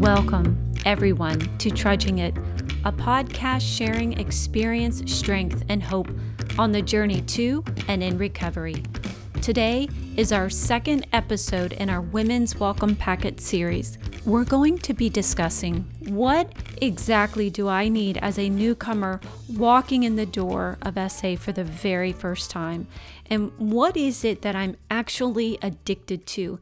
Welcome, 0.00 0.72
everyone, 0.86 1.58
to 1.58 1.70
Trudging 1.70 2.20
It, 2.20 2.34
a 2.86 2.90
podcast 2.90 3.60
sharing 3.60 4.18
experience, 4.18 5.02
strength, 5.12 5.62
and 5.68 5.82
hope 5.82 6.08
on 6.58 6.72
the 6.72 6.80
journey 6.80 7.20
to 7.20 7.62
and 7.86 8.02
in 8.02 8.16
recovery. 8.16 8.82
Today 9.42 9.90
is 10.16 10.32
our 10.32 10.48
second 10.48 11.06
episode 11.12 11.74
in 11.74 11.90
our 11.90 12.00
Women's 12.00 12.56
Welcome 12.56 12.96
Packet 12.96 13.42
series. 13.42 13.98
We're 14.24 14.44
going 14.44 14.78
to 14.78 14.94
be 14.94 15.10
discussing 15.10 15.84
what 16.08 16.50
exactly 16.80 17.50
do 17.50 17.68
I 17.68 17.88
need 17.88 18.16
as 18.22 18.38
a 18.38 18.48
newcomer 18.48 19.20
walking 19.54 20.04
in 20.04 20.16
the 20.16 20.24
door 20.24 20.78
of 20.80 20.96
SA 21.12 21.36
for 21.36 21.52
the 21.52 21.64
very 21.64 22.12
first 22.12 22.50
time? 22.50 22.86
And 23.26 23.52
what 23.58 23.98
is 23.98 24.24
it 24.24 24.40
that 24.40 24.56
I'm 24.56 24.78
actually 24.90 25.58
addicted 25.60 26.26
to? 26.28 26.58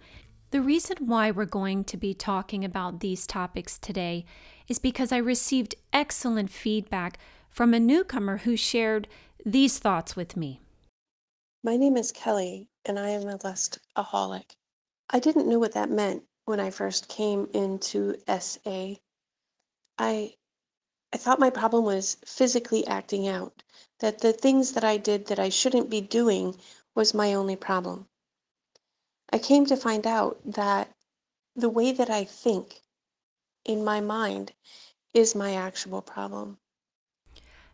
The 0.50 0.62
reason 0.62 0.96
why 1.06 1.30
we're 1.30 1.44
going 1.44 1.84
to 1.84 1.98
be 1.98 2.14
talking 2.14 2.64
about 2.64 3.00
these 3.00 3.26
topics 3.26 3.78
today 3.78 4.24
is 4.66 4.78
because 4.78 5.12
I 5.12 5.18
received 5.18 5.74
excellent 5.92 6.48
feedback 6.50 7.18
from 7.50 7.74
a 7.74 7.80
newcomer 7.80 8.38
who 8.38 8.56
shared 8.56 9.08
these 9.44 9.78
thoughts 9.78 10.16
with 10.16 10.38
me. 10.38 10.62
My 11.62 11.76
name 11.76 11.98
is 11.98 12.12
Kelly, 12.12 12.66
and 12.86 12.98
I 12.98 13.10
am 13.10 13.28
a 13.28 13.36
lustaholic. 13.36 14.56
I 15.10 15.18
didn't 15.18 15.48
know 15.48 15.58
what 15.58 15.74
that 15.74 15.90
meant 15.90 16.22
when 16.46 16.60
I 16.60 16.70
first 16.70 17.08
came 17.08 17.50
into 17.52 18.16
SA. 18.26 18.94
I 19.98 20.34
I 21.12 21.16
thought 21.16 21.40
my 21.40 21.50
problem 21.50 21.84
was 21.84 22.16
physically 22.24 22.86
acting 22.86 23.28
out, 23.28 23.62
that 24.00 24.20
the 24.20 24.32
things 24.32 24.72
that 24.72 24.84
I 24.84 24.96
did 24.96 25.26
that 25.26 25.38
I 25.38 25.50
shouldn't 25.50 25.90
be 25.90 26.00
doing 26.00 26.56
was 26.94 27.12
my 27.12 27.34
only 27.34 27.56
problem. 27.56 28.07
I 29.30 29.38
came 29.38 29.66
to 29.66 29.76
find 29.76 30.06
out 30.06 30.38
that 30.44 30.90
the 31.54 31.68
way 31.68 31.92
that 31.92 32.10
I 32.10 32.24
think 32.24 32.80
in 33.64 33.84
my 33.84 34.00
mind 34.00 34.52
is 35.14 35.34
my 35.34 35.54
actual 35.54 36.02
problem. 36.02 36.58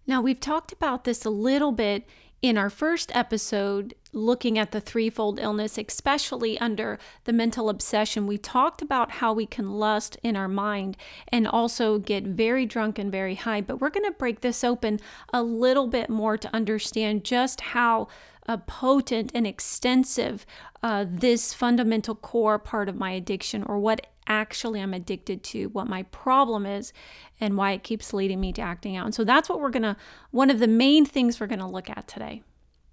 Now, 0.06 0.20
we've 0.20 0.40
talked 0.40 0.72
about 0.72 1.04
this 1.04 1.24
a 1.24 1.30
little 1.30 1.72
bit 1.72 2.06
in 2.42 2.58
our 2.58 2.68
first 2.68 3.14
episode, 3.16 3.94
looking 4.12 4.58
at 4.58 4.70
the 4.70 4.80
threefold 4.80 5.38
illness, 5.40 5.78
especially 5.78 6.58
under 6.58 6.98
the 7.24 7.32
mental 7.32 7.70
obsession. 7.70 8.26
We 8.26 8.36
talked 8.36 8.82
about 8.82 9.12
how 9.12 9.32
we 9.32 9.46
can 9.46 9.70
lust 9.72 10.18
in 10.22 10.36
our 10.36 10.46
mind 10.48 10.98
and 11.28 11.48
also 11.48 11.98
get 11.98 12.24
very 12.24 12.66
drunk 12.66 12.98
and 12.98 13.10
very 13.10 13.36
high. 13.36 13.62
But 13.62 13.80
we're 13.80 13.88
going 13.88 14.04
to 14.04 14.18
break 14.18 14.42
this 14.42 14.62
open 14.62 15.00
a 15.32 15.42
little 15.42 15.86
bit 15.86 16.10
more 16.10 16.36
to 16.36 16.54
understand 16.54 17.24
just 17.24 17.62
how 17.62 18.08
uh, 18.46 18.58
potent 18.58 19.30
and 19.34 19.46
extensive 19.46 20.44
uh, 20.82 21.04
this 21.08 21.54
fundamental 21.54 22.14
core 22.14 22.58
part 22.58 22.88
of 22.88 22.96
my 22.96 23.10
addiction 23.12 23.62
or 23.64 23.78
what 23.78 24.06
actually 24.26 24.80
I'm 24.80 24.94
addicted 24.94 25.42
to, 25.44 25.66
what 25.66 25.86
my 25.86 26.02
problem 26.04 26.66
is, 26.66 26.92
and 27.40 27.56
why 27.56 27.72
it 27.72 27.82
keeps 27.82 28.14
leading 28.14 28.40
me 28.40 28.52
to 28.54 28.62
acting 28.62 28.96
out. 28.96 29.06
And 29.06 29.14
so 29.14 29.24
that's 29.24 29.48
what 29.48 29.60
we're 29.60 29.70
going 29.70 29.82
to, 29.82 29.96
one 30.30 30.50
of 30.50 30.58
the 30.58 30.66
main 30.66 31.04
things 31.04 31.40
we're 31.40 31.46
going 31.46 31.58
to 31.58 31.66
look 31.66 31.90
at 31.90 32.08
today. 32.08 32.42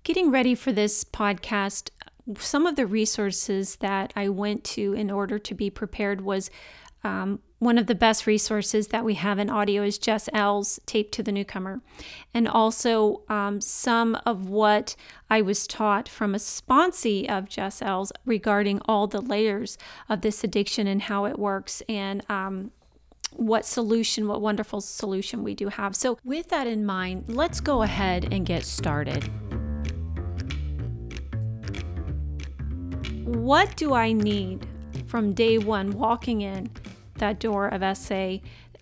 Getting 0.04 0.32
ready 0.32 0.56
for 0.56 0.72
this 0.72 1.04
podcast, 1.04 1.90
some 2.38 2.66
of 2.66 2.76
the 2.76 2.88
resources 2.88 3.78
that 3.78 4.12
I 4.16 4.30
went 4.30 4.64
to 4.66 4.94
in 4.94 5.12
order 5.12 5.40
to 5.40 5.54
be 5.54 5.70
prepared 5.70 6.22
was 6.22 6.50
um, 7.04 7.40
one 7.62 7.78
of 7.78 7.86
the 7.86 7.94
best 7.94 8.26
resources 8.26 8.88
that 8.88 9.06
we 9.06 9.14
have 9.14 9.38
in 9.38 9.48
audio 9.48 9.84
is 9.84 10.00
Jess 10.00 10.28
L's 10.34 10.80
Tape 10.88 11.12
to 11.12 11.22
the 11.22 11.32
Newcomer. 11.32 11.80
And 12.34 12.48
also 12.48 13.22
um, 13.30 13.62
some 13.62 14.18
of 14.26 14.50
what 14.50 14.96
I 15.30 15.44
was 15.44 15.68
taught 15.68 16.10
from 16.10 16.34
a 16.34 16.40
sponsee 16.40 17.30
of 17.30 17.48
Jess 17.48 17.80
L's 17.84 18.12
regarding 18.26 18.82
all 18.86 19.06
the 19.06 19.22
layers 19.22 19.78
of 20.10 20.22
this 20.22 20.44
addiction 20.44 20.88
and 20.88 21.04
how 21.04 21.26
it 21.26 21.38
works 21.38 21.84
and 21.88 22.28
um, 22.32 22.72
what 23.34 23.64
solution, 23.64 24.28
what 24.28 24.42
wonderful 24.42 24.82
solution 24.82 25.44
we 25.44 25.54
do 25.54 25.68
have. 25.68 25.96
So, 25.96 26.18
with 26.24 26.50
that 26.50 26.66
in 26.66 26.84
mind, 26.84 27.26
let's 27.28 27.62
go 27.62 27.84
ahead 27.84 28.34
and 28.34 28.44
get 28.44 28.66
started. 28.66 29.30
What 33.24 33.76
do 33.76 33.94
I 33.94 34.14
need 34.14 34.66
from 35.06 35.34
day 35.34 35.60
one 35.60 35.92
walking 35.92 36.42
in 36.42 36.72
that 37.22 37.40
door 37.40 37.68
of 37.68 37.98
SA. 37.98 38.38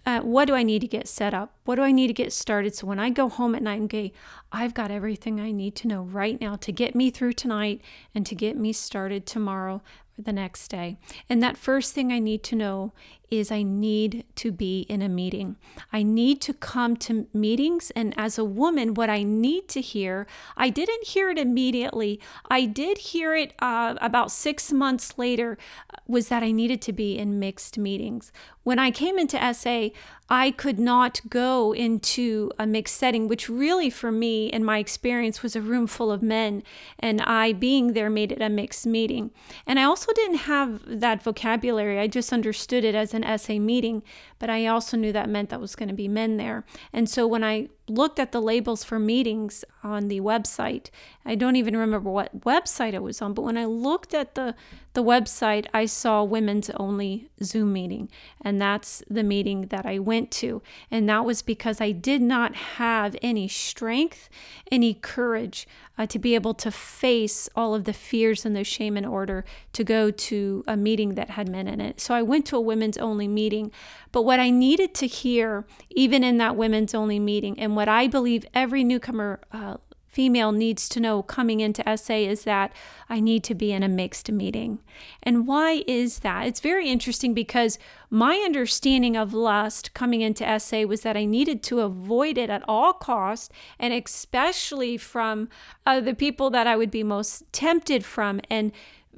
Uh, 0.05 0.21
what 0.21 0.45
do 0.45 0.55
I 0.55 0.63
need 0.63 0.79
to 0.79 0.87
get 0.87 1.07
set 1.07 1.33
up? 1.33 1.53
What 1.65 1.75
do 1.75 1.83
I 1.83 1.91
need 1.91 2.07
to 2.07 2.13
get 2.13 2.33
started? 2.33 2.73
So 2.73 2.87
when 2.87 2.99
I 2.99 3.11
go 3.11 3.29
home 3.29 3.53
at 3.53 3.61
night 3.61 3.79
and 3.79 3.89
go, 3.89 4.09
I've 4.51 4.73
got 4.73 4.89
everything 4.89 5.39
I 5.39 5.51
need 5.51 5.75
to 5.75 5.87
know 5.87 6.01
right 6.01 6.39
now 6.41 6.55
to 6.55 6.71
get 6.71 6.95
me 6.95 7.11
through 7.11 7.33
tonight 7.33 7.81
and 8.15 8.25
to 8.25 8.33
get 8.33 8.57
me 8.57 8.73
started 8.73 9.27
tomorrow 9.27 9.81
or 10.17 10.23
the 10.23 10.33
next 10.33 10.69
day. 10.69 10.97
And 11.29 11.43
that 11.43 11.57
first 11.57 11.93
thing 11.93 12.11
I 12.11 12.19
need 12.19 12.43
to 12.45 12.55
know 12.55 12.93
is 13.31 13.51
I 13.51 13.63
need 13.63 14.25
to 14.35 14.51
be 14.51 14.81
in 14.89 15.01
a 15.01 15.09
meeting. 15.09 15.57
I 15.91 16.03
need 16.03 16.41
to 16.41 16.53
come 16.53 16.95
to 16.97 17.27
meetings. 17.33 17.91
And 17.91 18.13
as 18.17 18.37
a 18.37 18.43
woman, 18.43 18.93
what 18.93 19.09
I 19.09 19.23
need 19.23 19.67
to 19.69 19.81
hear, 19.81 20.27
I 20.57 20.69
didn't 20.69 21.07
hear 21.07 21.29
it 21.29 21.37
immediately. 21.37 22.19
I 22.49 22.65
did 22.65 22.97
hear 22.97 23.35
it 23.35 23.53
uh, 23.59 23.95
about 24.01 24.31
six 24.31 24.71
months 24.71 25.17
later, 25.17 25.57
uh, 25.93 25.97
was 26.07 26.29
that 26.29 26.43
I 26.43 26.51
needed 26.51 26.81
to 26.83 26.93
be 26.93 27.17
in 27.17 27.39
mixed 27.39 27.77
meetings. 27.77 28.31
When 28.63 28.79
I 28.79 28.91
came 28.91 29.17
into 29.17 29.53
SA, 29.53 29.89
I 30.29 30.51
could 30.51 30.77
not 30.77 31.21
go 31.27 31.73
into 31.73 32.51
a 32.59 32.67
mixed 32.67 32.97
setting, 32.97 33.27
which 33.27 33.49
really, 33.49 33.89
for 33.89 34.11
me, 34.11 34.47
in 34.47 34.63
my 34.63 34.77
experience, 34.77 35.41
was 35.41 35.55
a 35.55 35.61
room 35.61 35.87
full 35.87 36.11
of 36.11 36.21
men. 36.21 36.61
And 36.99 37.19
I 37.21 37.53
being 37.53 37.93
there 37.93 38.11
made 38.11 38.31
it 38.31 38.41
a 38.41 38.49
mixed 38.49 38.85
meeting. 38.85 39.31
And 39.65 39.79
I 39.79 39.83
also 39.83 40.13
didn't 40.13 40.37
have 40.37 40.81
that 40.85 41.23
vocabulary. 41.23 41.99
I 41.99 42.05
just 42.07 42.31
understood 42.31 42.83
it 42.83 42.93
as 42.93 43.15
an 43.15 43.18
SA 43.23 43.59
meeting, 43.59 44.03
but 44.39 44.49
I 44.49 44.65
also 44.65 44.97
knew 44.97 45.11
that 45.11 45.29
meant 45.29 45.49
that 45.49 45.61
was 45.61 45.75
going 45.75 45.89
to 45.89 45.95
be 45.95 46.07
men 46.07 46.37
there. 46.37 46.65
And 46.91 47.09
so 47.09 47.27
when 47.27 47.43
I 47.43 47.69
looked 47.89 48.19
at 48.19 48.31
the 48.31 48.41
labels 48.41 48.83
for 48.83 48.99
meetings 48.99 49.65
on 49.83 50.07
the 50.07 50.21
website. 50.21 50.89
I 51.25 51.35
don't 51.35 51.55
even 51.55 51.75
remember 51.75 52.09
what 52.09 52.41
website 52.41 52.93
it 52.93 53.01
was 53.01 53.21
on, 53.21 53.33
but 53.33 53.41
when 53.41 53.57
I 53.57 53.65
looked 53.65 54.13
at 54.13 54.35
the 54.35 54.55
the 54.93 55.03
website, 55.03 55.67
I 55.71 55.85
saw 55.85 56.23
women's 56.23 56.71
only 56.71 57.29
Zoom 57.43 57.73
meeting, 57.73 58.09
and 58.41 58.59
that's 58.59 59.03
the 59.07 59.23
meeting 59.23 59.67
that 59.67 59.85
I 59.85 59.99
went 59.99 60.31
to. 60.31 60.63
And 60.89 61.07
that 61.07 61.25
was 61.25 61.43
because 61.43 61.79
I 61.79 61.91
did 61.91 62.23
not 62.23 62.55
have 62.55 63.15
any 63.21 63.47
strength, 63.47 64.29
any 64.71 64.95
courage 64.95 65.67
uh, 65.99 66.07
to 66.07 66.17
be 66.17 66.33
able 66.33 66.55
to 66.55 66.71
face 66.71 67.47
all 67.55 67.75
of 67.75 67.83
the 67.83 67.93
fears 67.93 68.45
and 68.45 68.55
the 68.55 68.63
shame 68.63 68.97
in 68.97 69.05
order 69.05 69.45
to 69.73 69.83
go 69.83 70.09
to 70.09 70.63
a 70.67 70.75
meeting 70.75 71.13
that 71.13 71.29
had 71.29 71.47
men 71.47 71.67
in 71.67 71.79
it. 71.79 72.01
So 72.01 72.15
I 72.15 72.23
went 72.23 72.47
to 72.47 72.57
a 72.57 72.61
women's 72.61 72.97
only 72.97 73.27
meeting, 73.27 73.71
but 74.11 74.23
what 74.23 74.39
I 74.39 74.49
needed 74.49 74.93
to 74.95 75.07
hear, 75.07 75.65
even 75.89 76.23
in 76.23 76.37
that 76.37 76.55
women's 76.55 76.93
only 76.93 77.19
meeting, 77.19 77.59
and 77.59 77.75
what 77.75 77.87
I 77.87 78.07
believe 78.07 78.45
every 78.53 78.83
newcomer 78.83 79.39
uh, 79.51 79.77
female 80.09 80.51
needs 80.51 80.89
to 80.89 80.99
know 80.99 81.21
coming 81.21 81.59
into 81.59 81.83
SA 81.95 82.15
is 82.15 82.43
that 82.43 82.73
I 83.07 83.19
need 83.19 83.43
to 83.45 83.55
be 83.55 83.71
in 83.71 83.83
a 83.83 83.87
mixed 83.87 84.31
meeting. 84.31 84.79
And 85.21 85.47
why 85.47 85.83
is 85.87 86.19
that? 86.19 86.47
It's 86.47 86.59
very 86.59 86.89
interesting 86.89 87.33
because 87.33 87.77
my 88.09 88.35
understanding 88.37 89.15
of 89.15 89.33
lust 89.33 89.93
coming 89.93 90.21
into 90.21 90.59
SA 90.59 90.81
was 90.81 91.01
that 91.01 91.15
I 91.15 91.25
needed 91.25 91.61
to 91.63 91.81
avoid 91.81 92.37
it 92.37 92.49
at 92.49 92.63
all 92.67 92.91
costs, 92.91 93.49
and 93.77 93.93
especially 93.93 94.97
from 94.97 95.47
uh, 95.85 95.99
the 95.99 96.15
people 96.15 96.49
that 96.49 96.67
I 96.67 96.75
would 96.75 96.91
be 96.91 97.03
most 97.03 97.43
tempted 97.53 98.03
from. 98.03 98.41
And 98.49 98.71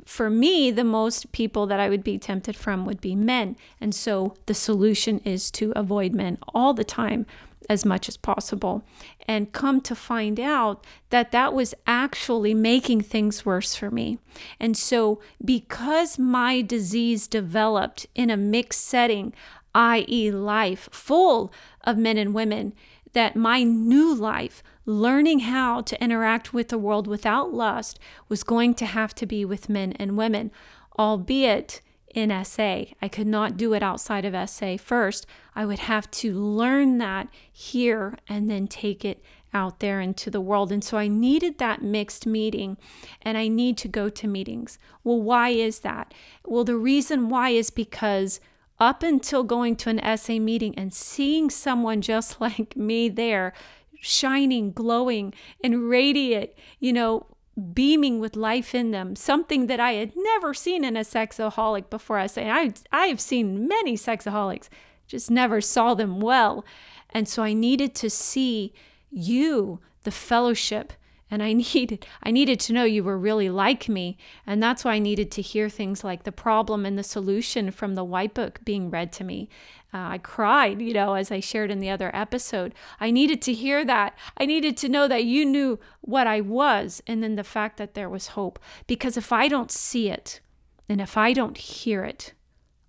for 0.05 0.29
me, 0.29 0.71
the 0.71 0.83
most 0.83 1.31
people 1.31 1.65
that 1.67 1.79
I 1.79 1.89
would 1.89 2.03
be 2.03 2.17
tempted 2.17 2.55
from 2.55 2.85
would 2.85 3.01
be 3.01 3.15
men. 3.15 3.55
And 3.79 3.93
so 3.93 4.35
the 4.45 4.53
solution 4.53 5.19
is 5.19 5.51
to 5.51 5.71
avoid 5.75 6.13
men 6.13 6.37
all 6.53 6.73
the 6.73 6.83
time 6.83 7.25
as 7.69 7.85
much 7.85 8.09
as 8.09 8.17
possible. 8.17 8.83
And 9.27 9.53
come 9.53 9.81
to 9.81 9.95
find 9.95 10.39
out 10.39 10.85
that 11.09 11.31
that 11.31 11.53
was 11.53 11.73
actually 11.87 12.53
making 12.53 13.01
things 13.01 13.45
worse 13.45 13.75
for 13.75 13.89
me. 13.91 14.17
And 14.59 14.75
so, 14.75 15.21
because 15.43 16.19
my 16.19 16.61
disease 16.61 17.27
developed 17.27 18.07
in 18.15 18.29
a 18.29 18.37
mixed 18.37 18.81
setting, 18.81 19.33
i.e., 19.73 20.31
life 20.31 20.89
full 20.91 21.53
of 21.81 21.97
men 21.97 22.17
and 22.17 22.33
women, 22.33 22.73
that 23.13 23.35
my 23.35 23.63
new 23.63 24.13
life, 24.13 24.63
learning 24.85 25.39
how 25.39 25.81
to 25.81 26.03
interact 26.03 26.53
with 26.53 26.69
the 26.69 26.77
world 26.77 27.07
without 27.07 27.53
lust, 27.53 27.99
was 28.29 28.43
going 28.43 28.73
to 28.75 28.85
have 28.85 29.13
to 29.15 29.25
be 29.25 29.45
with 29.45 29.69
men 29.69 29.93
and 29.93 30.17
women, 30.17 30.51
albeit 30.97 31.81
in 32.13 32.43
SA. 32.43 32.85
I 33.01 33.07
could 33.07 33.27
not 33.27 33.57
do 33.57 33.73
it 33.73 33.83
outside 33.83 34.25
of 34.25 34.49
SA 34.49 34.77
first. 34.77 35.25
I 35.55 35.65
would 35.65 35.79
have 35.79 36.09
to 36.11 36.33
learn 36.33 36.97
that 36.97 37.27
here 37.51 38.17
and 38.27 38.49
then 38.49 38.67
take 38.67 39.05
it 39.05 39.23
out 39.53 39.79
there 39.79 39.99
into 39.99 40.29
the 40.29 40.41
world. 40.41 40.71
And 40.71 40.83
so 40.83 40.97
I 40.97 41.07
needed 41.07 41.57
that 41.57 41.81
mixed 41.81 42.25
meeting 42.25 42.77
and 43.21 43.37
I 43.37 43.47
need 43.47 43.77
to 43.79 43.87
go 43.87 44.09
to 44.09 44.27
meetings. 44.27 44.79
Well, 45.03 45.21
why 45.21 45.49
is 45.49 45.79
that? 45.79 46.13
Well, 46.45 46.63
the 46.63 46.77
reason 46.77 47.29
why 47.29 47.49
is 47.49 47.69
because 47.69 48.39
up 48.81 49.03
until 49.03 49.43
going 49.43 49.75
to 49.75 49.89
an 49.91 50.17
SA 50.17 50.33
meeting 50.39 50.73
and 50.75 50.91
seeing 50.91 51.51
someone 51.51 52.01
just 52.01 52.41
like 52.41 52.75
me 52.75 53.07
there, 53.07 53.53
shining, 54.01 54.71
glowing, 54.73 55.33
and 55.63 55.87
radiant, 55.87 56.49
you 56.79 56.91
know, 56.91 57.27
beaming 57.73 58.19
with 58.19 58.35
life 58.35 58.73
in 58.73 58.89
them, 58.89 59.15
something 59.15 59.67
that 59.67 59.79
I 59.79 59.93
had 59.93 60.13
never 60.15 60.53
seen 60.53 60.83
in 60.83 60.97
a 60.97 61.01
sexaholic 61.01 61.89
before. 61.89 62.17
I 62.17 62.25
say 62.27 62.49
I 62.49 62.73
I 62.91 63.05
have 63.05 63.21
seen 63.21 63.67
many 63.67 63.95
sexaholics, 63.95 64.67
just 65.07 65.29
never 65.29 65.61
saw 65.61 65.93
them 65.93 66.19
well. 66.19 66.65
And 67.11 67.27
so 67.27 67.43
I 67.43 67.53
needed 67.53 67.93
to 67.95 68.09
see 68.09 68.73
you, 69.11 69.79
the 70.03 70.11
fellowship, 70.11 70.93
and 71.31 71.41
I 71.41 71.53
needed 71.73 72.05
I 72.21 72.29
needed 72.29 72.59
to 72.61 72.73
know 72.73 72.83
you 72.83 73.03
were 73.03 73.17
really 73.17 73.49
like 73.49 73.89
me, 73.89 74.17
and 74.45 74.61
that's 74.61 74.83
why 74.83 74.95
I 74.95 74.99
needed 74.99 75.31
to 75.31 75.41
hear 75.41 75.69
things 75.69 76.03
like 76.03 76.23
the 76.23 76.31
problem 76.31 76.85
and 76.85 76.97
the 76.97 77.03
solution 77.03 77.71
from 77.71 77.95
the 77.95 78.03
white 78.03 78.33
book 78.33 78.59
being 78.63 78.91
read 78.91 79.11
to 79.13 79.23
me. 79.23 79.49
Uh, 79.93 79.97
I 79.97 80.17
cried, 80.19 80.81
you 80.81 80.93
know, 80.93 81.15
as 81.15 81.31
I 81.31 81.39
shared 81.39 81.71
in 81.71 81.79
the 81.79 81.89
other 81.89 82.11
episode. 82.13 82.73
I 82.99 83.11
needed 83.11 83.41
to 83.43 83.53
hear 83.53 83.83
that. 83.83 84.17
I 84.37 84.45
needed 84.45 84.77
to 84.77 84.89
know 84.89 85.07
that 85.07 85.25
you 85.25 85.45
knew 85.45 85.79
what 86.01 86.27
I 86.27 86.41
was, 86.41 87.01
and 87.07 87.23
then 87.23 87.35
the 87.35 87.43
fact 87.43 87.77
that 87.77 87.93
there 87.93 88.09
was 88.09 88.27
hope. 88.27 88.59
Because 88.87 89.17
if 89.17 89.31
I 89.31 89.47
don't 89.47 89.71
see 89.71 90.09
it, 90.09 90.39
and 90.87 91.01
if 91.01 91.17
I 91.17 91.33
don't 91.33 91.57
hear 91.57 92.03
it, 92.03 92.33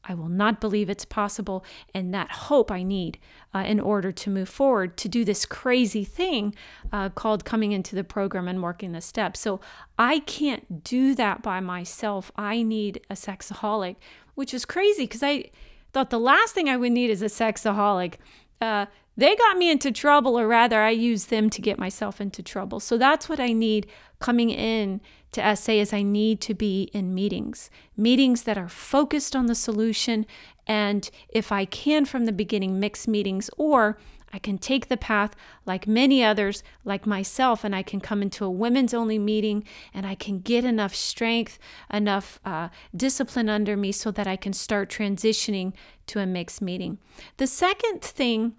I 0.05 0.15
will 0.15 0.29
not 0.29 0.61
believe 0.61 0.91
it's 0.91 1.05
possible. 1.05 1.65
And 1.95 2.13
that 2.13 2.31
hope 2.31 2.71
I 2.71 2.83
need 2.83 3.19
uh, 3.55 3.65
in 3.67 3.81
order 3.81 4.13
to 4.13 4.31
move 4.31 4.49
forward 4.49 4.97
to 4.99 5.09
do 5.09 5.25
this 5.25 5.47
crazy 5.47 6.05
thing 6.05 6.55
uh, 6.93 7.09
called 7.11 7.45
coming 7.45 7.73
into 7.73 7.95
the 7.95 8.05
program 8.05 8.49
and 8.49 8.63
working 8.63 8.93
the 8.93 9.01
steps. 9.01 9.41
So 9.41 9.61
I 9.99 10.21
can't 10.21 10.83
do 10.85 11.15
that 11.15 11.43
by 11.43 11.61
myself. 11.61 12.31
I 12.37 12.63
need 12.63 13.01
a 13.09 13.15
sexaholic, 13.15 13.97
which 14.35 14.53
is 14.53 14.65
crazy 14.65 15.05
because 15.05 15.23
I 15.23 15.51
thought 15.93 16.11
the 16.11 16.21
last 16.21 16.55
thing 16.55 16.69
I 16.69 16.77
would 16.77 16.93
need 16.93 17.11
is 17.11 17.23
a 17.23 17.27
sexaholic. 17.27 18.15
Uh, 18.61 18.87
they 19.17 19.37
got 19.37 19.59
me 19.59 19.71
into 19.71 19.93
trouble, 19.93 20.39
or 20.39 20.49
rather, 20.49 20.81
I 20.81 20.91
used 20.91 21.29
them 21.29 21.51
to 21.51 21.61
get 21.61 21.79
myself 21.79 22.21
into 22.21 22.43
trouble. 22.43 22.81
So 22.81 22.97
that's 22.97 23.29
what 23.29 23.41
I 23.41 23.53
need 23.53 23.87
coming 24.21 24.49
in 24.51 25.03
to 25.33 25.57
SA 25.57 25.73
is 25.73 25.93
I 25.93 26.03
need 26.03 26.41
to 26.43 26.55
be 26.55 26.85
in 26.93 27.15
meetings, 27.15 27.71
meetings 27.97 28.43
that 28.45 28.59
are 28.59 28.69
focused 28.69 29.35
on 29.35 29.47
the 29.47 29.55
solution. 29.55 30.27
And 30.67 31.11
if 31.29 31.51
I 31.51 31.65
can 31.65 32.05
from 32.05 32.27
the 32.27 32.33
beginning, 32.33 32.79
mix 32.79 33.09
meetings, 33.09 33.51
or 33.57 33.99
I 34.33 34.39
can 34.39 34.57
take 34.57 34.89
the 34.89 34.97
path 34.97 35.35
like 35.67 35.87
many 35.87 36.25
others, 36.25 36.63
like 36.85 37.07
myself, 37.07 37.65
and 37.65 37.77
I 37.77 37.83
can 37.83 38.01
come 38.01 38.23
into 38.23 38.45
a 38.45 38.51
women's 38.51 38.95
only 38.95 39.19
meeting 39.19 39.65
and 39.93 40.07
I 40.07 40.15
can 40.15 40.41
get 40.41 40.65
enough 40.65 40.95
strength, 40.95 41.59
enough 41.93 42.41
uh, 42.45 42.69
discipline 42.97 43.49
under 43.49 43.77
me 43.77 43.93
so 43.93 44.11
that 44.11 44.27
I 44.27 44.37
can 44.37 44.53
start 44.55 44.89
transitioning 44.89 45.75
to 46.07 46.21
a 46.21 46.27
mixed 46.27 46.63
meeting. 46.63 46.99
The 47.37 47.47
second 47.47 48.01
thing 48.01 48.55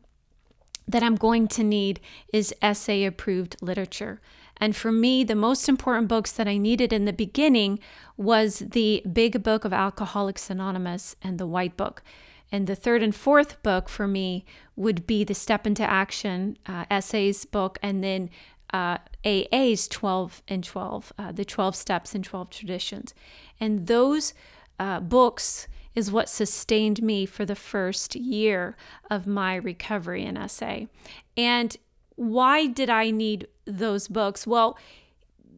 that 0.88 1.02
I'm 1.02 1.16
going 1.16 1.48
to 1.50 1.64
need 1.64 2.00
is 2.32 2.54
SA 2.62 2.94
approved 3.06 3.56
literature. 3.62 4.22
And 4.58 4.76
for 4.76 4.92
me, 4.92 5.24
the 5.24 5.36
most 5.36 5.68
important 5.68 6.08
books 6.08 6.32
that 6.32 6.48
I 6.48 6.58
needed 6.58 6.94
in 6.94 7.06
the 7.06 7.14
beginning 7.14 7.80
was 8.18 8.60
the 8.60 9.04
big 9.12 9.44
book 9.44 9.66
of 9.66 9.74
Alcoholics 9.74 10.50
Anonymous 10.50 11.16
and 11.22 11.38
the 11.38 11.48
white 11.48 11.76
book. 11.76 12.04
And 12.52 12.68
the 12.68 12.76
third 12.76 13.02
and 13.02 13.16
fourth 13.16 13.62
book 13.64 13.90
for 13.90 14.08
me 14.08 14.46
would 14.76 15.08
be 15.08 15.24
the 15.24 15.34
Step 15.34 15.66
into 15.66 15.84
Action 15.84 16.56
uh, 16.68 16.86
essays 16.92 17.46
book, 17.46 17.80
and 17.82 18.04
then 18.04 18.30
uh, 18.72 19.00
AA's 19.26 19.88
12 19.88 20.44
and 20.48 20.64
12, 20.64 21.14
uh, 21.18 21.32
the 21.32 21.46
12 21.46 21.76
steps 21.76 22.14
and 22.14 22.24
12 22.24 22.50
traditions. 22.52 23.14
And 23.60 23.88
those 23.88 24.34
uh, 24.80 25.00
books 25.00 25.68
is 25.96 26.12
what 26.12 26.30
sustained 26.30 27.02
me 27.02 27.26
for 27.26 27.46
the 27.46 27.56
first 27.56 28.16
year 28.16 28.76
of 29.10 29.28
my 29.28 29.56
recovery 29.56 30.24
in 30.24 30.48
SA. 30.50 30.82
And 31.38 31.78
why 32.16 32.68
did 32.68 32.90
I 32.90 33.12
need 33.12 33.48
those 33.66 34.08
books? 34.08 34.46
Well, 34.46 34.78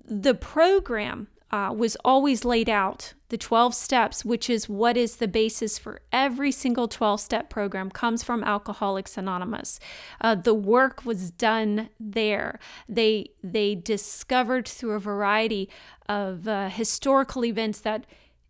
the 0.07 0.34
program 0.34 1.28
uh, 1.52 1.72
was 1.75 1.96
always 2.04 2.44
laid 2.44 2.69
out 2.69 3.13
the 3.30 3.38
12 3.38 3.74
steps 3.74 4.25
which 4.25 4.50
is 4.50 4.68
what 4.68 4.98
is 4.98 5.18
the 5.18 5.28
basis 5.28 5.78
for 5.78 6.02
every 6.12 6.52
single 6.52 6.88
12 6.88 7.22
step 7.22 7.50
program 7.50 7.90
comes 7.90 8.24
from 8.24 8.44
alcoholics 8.44 9.18
anonymous 9.18 9.80
uh, 10.22 10.36
the 10.36 10.54
work 10.54 11.06
was 11.06 11.31
done 11.31 11.90
there 12.00 12.60
they 12.90 13.30
they 13.44 13.74
discovered 13.74 14.68
through 14.68 14.94
a 14.94 15.00
variety 15.00 15.69
of 16.10 16.48
uh, 16.48 16.68
historical 16.68 17.46
events 17.46 17.80
that 17.80 18.06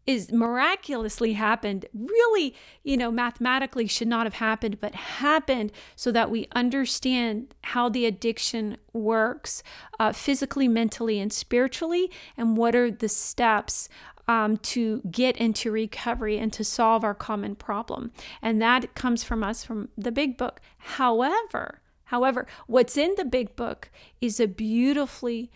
is 0.06 0.32
miraculously 0.32 1.34
happened. 1.34 1.86
Really 1.94 2.56
you 2.84 2.98
know 2.98 3.12
mathematically 3.12 3.88
should 3.88 4.08
not 4.08 4.26
have 4.26 4.36
happened 4.36 4.80
but 4.80 4.96
happened 4.96 5.72
so 5.96 6.12
that 6.12 6.30
we 6.30 6.48
understand 6.56 7.54
how 7.64 7.90
the 7.90 8.06
addiction 8.06 8.78
works 8.94 9.64
uh, 10.00 10.12
physically 10.12 10.68
mentally 10.68 11.20
and 11.20 11.34
spiritually 11.34 12.12
and 12.38 12.58
what 12.58 12.76
are 12.76 12.92
the 12.92 13.10
steps 13.10 13.90
um, 14.28 14.58
to 14.58 15.02
get 15.12 15.38
into 15.38 15.72
recovery 15.72 16.38
and 16.38 16.52
to 16.54 16.64
solve 16.64 17.04
our 17.04 17.14
common 17.14 17.56
problem. 17.56 18.12
And 18.42 18.62
that 18.62 18.96
comes 18.96 19.24
from 19.24 19.44
us 19.44 19.64
from 19.64 19.90
the 19.98 20.12
big 20.12 20.38
book. 20.38 20.62
However 20.78 21.82
however 22.10 22.46
what's 22.68 22.98
in 22.98 23.16
the 23.18 23.26
big 23.26 23.56
book 23.56 23.90
is 24.22 24.40
a 24.40 24.48
beautifully 24.48 25.52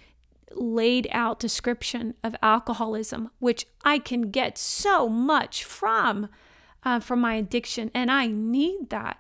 laid 0.53 1.07
out 1.11 1.39
description 1.39 2.15
of 2.23 2.35
alcoholism, 2.41 3.29
which 3.39 3.65
I 3.83 3.99
can 3.99 4.31
get 4.31 4.57
so 4.57 5.07
much 5.07 5.63
from 5.63 6.29
uh, 6.83 6.99
from 6.99 7.19
my 7.19 7.33
addiction, 7.35 7.91
and 7.93 8.09
I 8.09 8.27
need 8.27 8.89
that. 8.89 9.17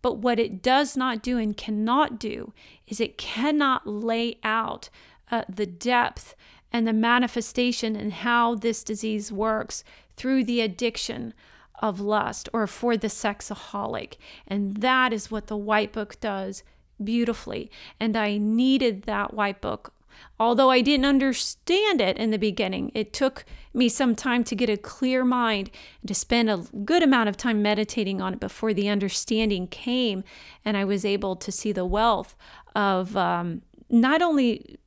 But 0.00 0.18
what 0.18 0.38
it 0.38 0.62
does 0.62 0.96
not 0.96 1.22
do 1.22 1.38
and 1.38 1.56
cannot 1.56 2.18
do 2.18 2.52
is 2.86 3.00
it 3.00 3.18
cannot 3.18 3.86
lay 3.86 4.38
out 4.42 4.88
uh, 5.30 5.44
the 5.48 5.66
depth 5.66 6.34
and 6.72 6.86
the 6.86 6.92
manifestation 6.92 7.94
and 7.94 8.12
how 8.12 8.54
this 8.54 8.82
disease 8.82 9.30
works 9.30 9.84
through 10.16 10.44
the 10.44 10.60
addiction 10.60 11.34
of 11.80 12.00
lust 12.00 12.48
or 12.52 12.66
for 12.66 12.96
the 12.96 13.08
sexaholic. 13.08 14.14
And 14.48 14.78
that 14.78 15.12
is 15.12 15.30
what 15.30 15.48
the 15.48 15.56
White 15.56 15.92
Book 15.92 16.18
does 16.20 16.62
beautifully. 17.02 17.70
And 18.00 18.16
I 18.16 18.38
needed 18.38 19.02
that 19.02 19.34
White 19.34 19.60
Book 19.60 19.92
Although 20.38 20.70
I 20.70 20.80
didn't 20.80 21.06
understand 21.06 22.00
it 22.00 22.16
in 22.16 22.30
the 22.30 22.38
beginning, 22.38 22.90
it 22.94 23.12
took 23.12 23.44
me 23.74 23.88
some 23.88 24.14
time 24.14 24.44
to 24.44 24.54
get 24.54 24.70
a 24.70 24.76
clear 24.76 25.24
mind 25.24 25.70
and 26.00 26.08
to 26.08 26.14
spend 26.14 26.50
a 26.50 26.64
good 26.84 27.02
amount 27.02 27.28
of 27.28 27.36
time 27.36 27.62
meditating 27.62 28.20
on 28.20 28.34
it 28.34 28.40
before 28.40 28.74
the 28.74 28.88
understanding 28.88 29.66
came 29.66 30.24
and 30.64 30.76
I 30.76 30.84
was 30.84 31.04
able 31.04 31.36
to 31.36 31.52
see 31.52 31.72
the 31.72 31.86
wealth 31.86 32.36
of 32.74 33.16
um, 33.16 33.62
not 33.88 34.22
only 34.22 34.78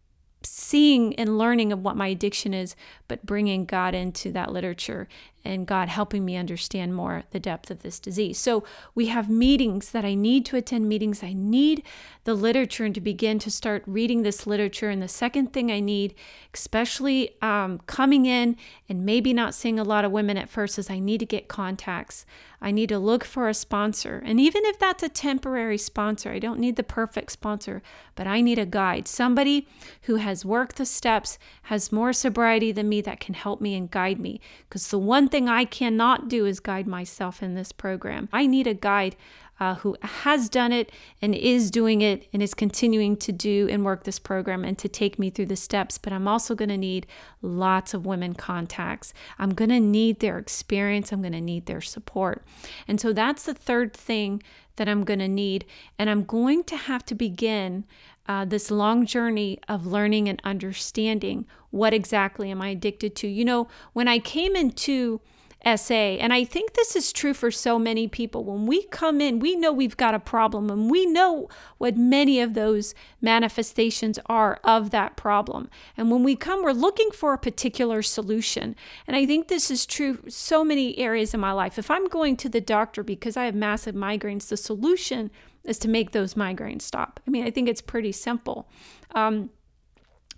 seeing 0.44 1.16
and 1.16 1.38
learning 1.38 1.72
of 1.72 1.81
what 1.81 1.98
my 1.98 2.07
addiction 2.07 2.54
is, 2.54 2.75
but 3.07 3.25
bringing 3.25 3.66
God 3.66 3.95
into 3.95 4.31
that 4.31 4.51
literature 4.51 5.07
and 5.45 5.68
God 5.68 5.89
helping 5.89 6.25
me 6.25 6.36
understand 6.36 6.95
more 6.95 7.24
the 7.31 7.39
depth 7.39 7.69
of 7.69 7.83
this 7.83 8.00
disease. 8.00 8.38
So 8.38 8.63
we 8.94 9.07
have 9.07 9.30
meetings 9.30 9.92
that 9.92 10.03
I 10.03 10.15
need 10.15 10.46
to 10.48 10.58
attend 10.58 10.89
meetings. 10.89 11.24
I 11.24 11.34
need 11.34 11.84
the 12.24 12.34
literature 12.34 12.86
and 12.86 12.96
to 12.96 13.01
begin 13.01 13.39
to 13.39 13.51
start 13.51 13.84
reading 13.86 14.24
this 14.24 14.48
literature. 14.48 14.89
And 14.89 15.01
the 15.01 15.08
second 15.08 15.53
thing 15.53 15.72
I 15.72 15.79
need, 15.79 16.15
especially 16.53 17.36
um, 17.41 17.79
coming 17.86 18.25
in 18.25 18.58
and 18.89 19.05
maybe 19.05 19.34
not 19.34 19.53
seeing 19.53 19.79
a 19.79 19.84
lot 19.84 20.05
of 20.05 20.12
women 20.12 20.38
at 20.38 20.50
first, 20.50 20.79
is 20.79 20.89
I 20.89 21.00
need 21.00 21.19
to 21.19 21.25
get 21.25 21.48
contacts. 21.48 22.25
I 22.62 22.72
need 22.72 22.89
to 22.89 22.98
look 22.98 23.24
for 23.24 23.48
a 23.48 23.53
sponsor. 23.53 24.24
And 24.25 24.39
even 24.39 24.65
if 24.65 24.79
that's 24.79 25.03
a 25.03 25.10
temporary 25.10 25.77
sponsor, 25.77 26.31
I 26.31 26.39
don't 26.39 26.60
need 26.60 26.77
the 26.77 26.84
perfect 26.84 27.31
sponsor, 27.31 27.84
but 28.15 28.25
I 28.25 28.41
need 28.41 28.58
a 28.58 28.65
guide, 28.65 29.08
somebody 29.08 29.67
who 30.03 30.15
has 30.15 30.43
worked 30.43 30.77
the 30.77 30.86
steps, 30.86 31.38
has 31.63 31.91
more 31.91 32.12
sobriety 32.12 32.72
than 32.72 32.89
me 32.89 33.01
that 33.01 33.19
can 33.19 33.36
help 33.36 33.62
me 33.62 33.75
and 33.75 33.91
guide 33.91 34.19
me. 34.19 34.41
Because 34.67 34.88
the 34.88 34.98
one 34.98 35.27
I 35.44 35.65
cannot 35.65 36.30
do 36.30 36.46
is 36.46 36.60
guide 36.60 36.88
myself 36.88 37.44
in 37.44 37.56
this 37.56 37.72
program. 37.72 38.30
I 38.32 38.48
need 38.48 38.68
a 38.68 38.74
guide 38.74 39.15
uh, 39.60 39.75
who 39.75 39.96
has 40.01 40.50
done 40.50 40.72
it 40.72 40.92
and 41.22 41.34
is 41.34 41.72
doing 41.72 42.01
it 42.01 42.27
and 42.34 42.44
is 42.44 42.54
continuing 42.54 43.15
to 43.15 43.32
do 43.32 43.68
and 43.70 43.86
work 43.86 44.04
this 44.04 44.20
program 44.20 44.65
and 44.65 44.77
to 44.77 44.89
take 44.89 45.18
me 45.18 45.30
through 45.30 45.46
the 45.46 45.56
steps. 45.56 45.98
But 45.98 46.12
I'm 46.12 46.27
also 46.27 46.56
going 46.56 46.70
to 46.70 46.77
need 46.77 47.08
lots 47.42 47.94
of 47.94 48.06
women 48.06 48.34
contacts. 48.34 49.13
I'm 49.39 49.54
going 49.54 49.70
to 49.70 49.80
need 49.80 50.20
their 50.20 50.38
experience, 50.38 51.12
I'm 51.12 51.22
going 51.22 51.34
to 51.34 51.42
need 51.42 51.65
their 51.68 51.82
support. 51.82 52.44
And 52.88 53.00
so 53.00 53.13
that's 53.13 53.44
the 53.44 53.54
third 53.54 53.94
thing 53.94 54.44
that 54.75 54.89
I'm 54.89 55.06
going 55.06 55.20
to 55.20 55.27
need. 55.27 55.65
And 55.98 56.10
I'm 56.10 56.24
going 56.24 56.63
to 56.65 56.75
have 56.75 57.06
to 57.06 57.15
begin 57.15 57.86
uh, 58.27 58.46
this 58.46 58.72
long 58.72 59.05
journey 59.05 59.60
of 59.67 59.86
learning 59.86 60.27
and 60.29 60.41
understanding 60.44 61.46
what 61.72 61.94
exactly 61.94 62.51
am 62.51 62.62
I 62.62 62.70
addicted 62.70 63.15
to. 63.17 63.27
You 63.27 63.46
know, 63.46 63.67
when 63.94 64.08
I 64.08 64.20
came 64.20 64.55
into 64.55 65.22
SA. 65.65 65.94
And 65.94 66.32
I 66.32 66.44
think 66.44 66.74
this 66.74 66.96
is 66.96 67.12
true 67.12 67.34
for 67.34 67.50
so 67.50 67.79
many 67.79 68.08
people. 68.08 68.44
When 68.44 68.67
we 68.67 68.84
come 68.84 69.20
in, 69.20 69.39
we 69.39 69.55
know 69.55 69.72
we've 69.72 69.98
got 69.98 70.13
a 70.13 70.20
problem 70.20 70.70
and 70.70 70.91
we 70.91 71.05
know 71.05 71.50
what 71.79 71.98
many 71.98 72.39
of 72.39 72.53
those 72.53 72.94
manifestations 73.20 74.20
are 74.27 74.60
of 74.63 74.91
that 74.91 75.15
problem. 75.15 75.70
And 75.98 76.12
when 76.12 76.24
we 76.24 76.36
come, 76.36 76.63
we're 76.63 76.72
looking 76.72 77.10
for 77.12 77.34
a 77.34 77.39
particular 77.39 78.03
solution. 78.03 78.75
And 79.08 79.15
I 79.15 79.25
think 79.25 79.48
this 79.48 79.72
is 79.72 79.86
true 79.86 80.20
so 80.27 80.63
many 80.63 80.98
areas 81.00 81.34
in 81.34 81.39
my 81.39 81.51
life. 81.51 81.79
If 81.79 81.89
I'm 81.89 82.08
going 82.08 82.38
to 82.38 82.50
the 82.50 82.62
doctor 82.62 83.01
because 83.01 83.36
I 83.36 83.46
have 83.46 83.55
massive 83.55 83.96
migraines, 83.96 84.50
the 84.50 84.58
solution 84.58 85.32
is 85.65 85.77
to 85.79 85.88
make 85.88 86.12
those 86.12 86.36
migraines 86.36 86.84
stop. 86.84 87.19
I 87.27 87.31
mean, 87.31 87.45
I 87.45 87.51
think 87.51 87.67
it's 87.67 87.81
pretty 87.81 88.12
simple. 88.12 88.69
Um, 89.13 89.50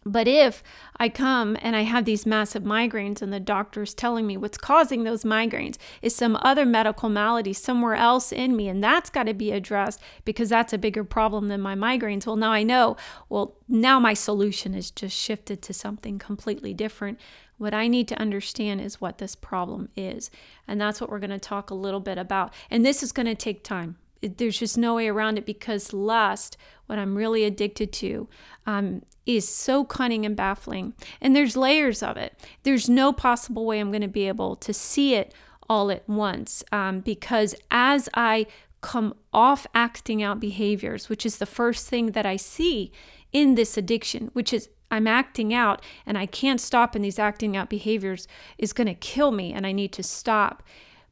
But 0.05 0.27
if 0.27 0.63
I 0.95 1.09
come 1.09 1.57
and 1.61 1.75
I 1.75 1.81
have 1.81 2.05
these 2.05 2.25
massive 2.25 2.63
migraines 2.63 3.21
and 3.21 3.33
the 3.33 3.41
doctor's 3.41 3.93
telling 3.93 4.25
me 4.25 4.37
what's 4.37 4.57
causing 4.57 5.03
those 5.03 5.25
migraines 5.25 5.77
is 6.01 6.15
some 6.15 6.37
other 6.41 6.65
medical 6.65 7.09
malady 7.09 7.51
somewhere 7.51 7.95
else 7.95 8.31
in 8.31 8.55
me, 8.55 8.69
and 8.69 8.81
that's 8.81 9.09
got 9.09 9.25
to 9.25 9.33
be 9.33 9.51
addressed 9.51 9.99
because 10.23 10.47
that's 10.47 10.71
a 10.71 10.77
bigger 10.77 11.03
problem 11.03 11.49
than 11.49 11.59
my 11.59 11.75
migraines. 11.75 12.25
Well, 12.25 12.37
now 12.37 12.53
I 12.53 12.63
know, 12.63 12.95
well, 13.27 13.57
now 13.67 13.99
my 13.99 14.13
solution 14.13 14.73
is 14.73 14.91
just 14.91 15.17
shifted 15.17 15.61
to 15.63 15.73
something 15.73 16.19
completely 16.19 16.73
different. 16.73 17.19
What 17.57 17.73
I 17.73 17.89
need 17.89 18.07
to 18.07 18.21
understand 18.21 18.79
is 18.79 19.01
what 19.01 19.17
this 19.17 19.35
problem 19.35 19.89
is. 19.97 20.31
And 20.67 20.79
that's 20.79 21.01
what 21.01 21.09
we're 21.09 21.19
going 21.19 21.39
to 21.41 21.49
talk 21.49 21.69
a 21.69 21.81
little 21.85 21.99
bit 21.99 22.17
about. 22.17 22.53
And 22.69 22.85
this 22.85 23.03
is 23.03 23.11
going 23.11 23.25
to 23.25 23.35
take 23.35 23.61
time 23.61 23.97
there's 24.21 24.59
just 24.59 24.77
no 24.77 24.95
way 24.95 25.07
around 25.07 25.37
it 25.37 25.45
because 25.45 25.93
lust, 25.93 26.57
what 26.87 26.99
I'm 26.99 27.15
really 27.15 27.43
addicted 27.43 27.91
to, 27.93 28.27
um, 28.65 29.03
is 29.25 29.47
so 29.47 29.83
cunning 29.83 30.25
and 30.25 30.35
baffling. 30.35 30.93
And 31.21 31.35
there's 31.35 31.57
layers 31.57 32.01
of 32.01 32.17
it. 32.17 32.39
There's 32.63 32.89
no 32.89 33.11
possible 33.11 33.65
way 33.65 33.79
I'm 33.79 33.91
going 33.91 34.01
to 34.01 34.07
be 34.07 34.27
able 34.27 34.55
to 34.57 34.73
see 34.73 35.15
it 35.15 35.33
all 35.69 35.91
at 35.91 36.07
once 36.07 36.63
um, 36.71 37.01
because 37.01 37.53
as 37.69 38.07
I 38.13 38.47
come 38.81 39.13
off 39.33 39.67
acting 39.73 40.23
out 40.23 40.39
behaviors, 40.39 41.09
which 41.09 41.25
is 41.25 41.37
the 41.37 41.45
first 41.45 41.87
thing 41.87 42.11
that 42.11 42.25
I 42.25 42.37
see 42.37 42.91
in 43.33 43.55
this 43.55 43.77
addiction, 43.77 44.29
which 44.33 44.53
is 44.53 44.69
I'm 44.89 45.07
acting 45.07 45.53
out 45.53 45.83
and 46.05 46.17
I 46.17 46.25
can't 46.25 46.61
stop, 46.61 46.95
and 46.95 47.03
these 47.03 47.19
acting 47.19 47.57
out 47.57 47.69
behaviors 47.69 48.27
is 48.57 48.73
going 48.73 48.87
to 48.87 48.93
kill 48.93 49.31
me, 49.31 49.51
and 49.51 49.67
I 49.67 49.73
need 49.73 49.91
to 49.93 50.03
stop. 50.03 50.63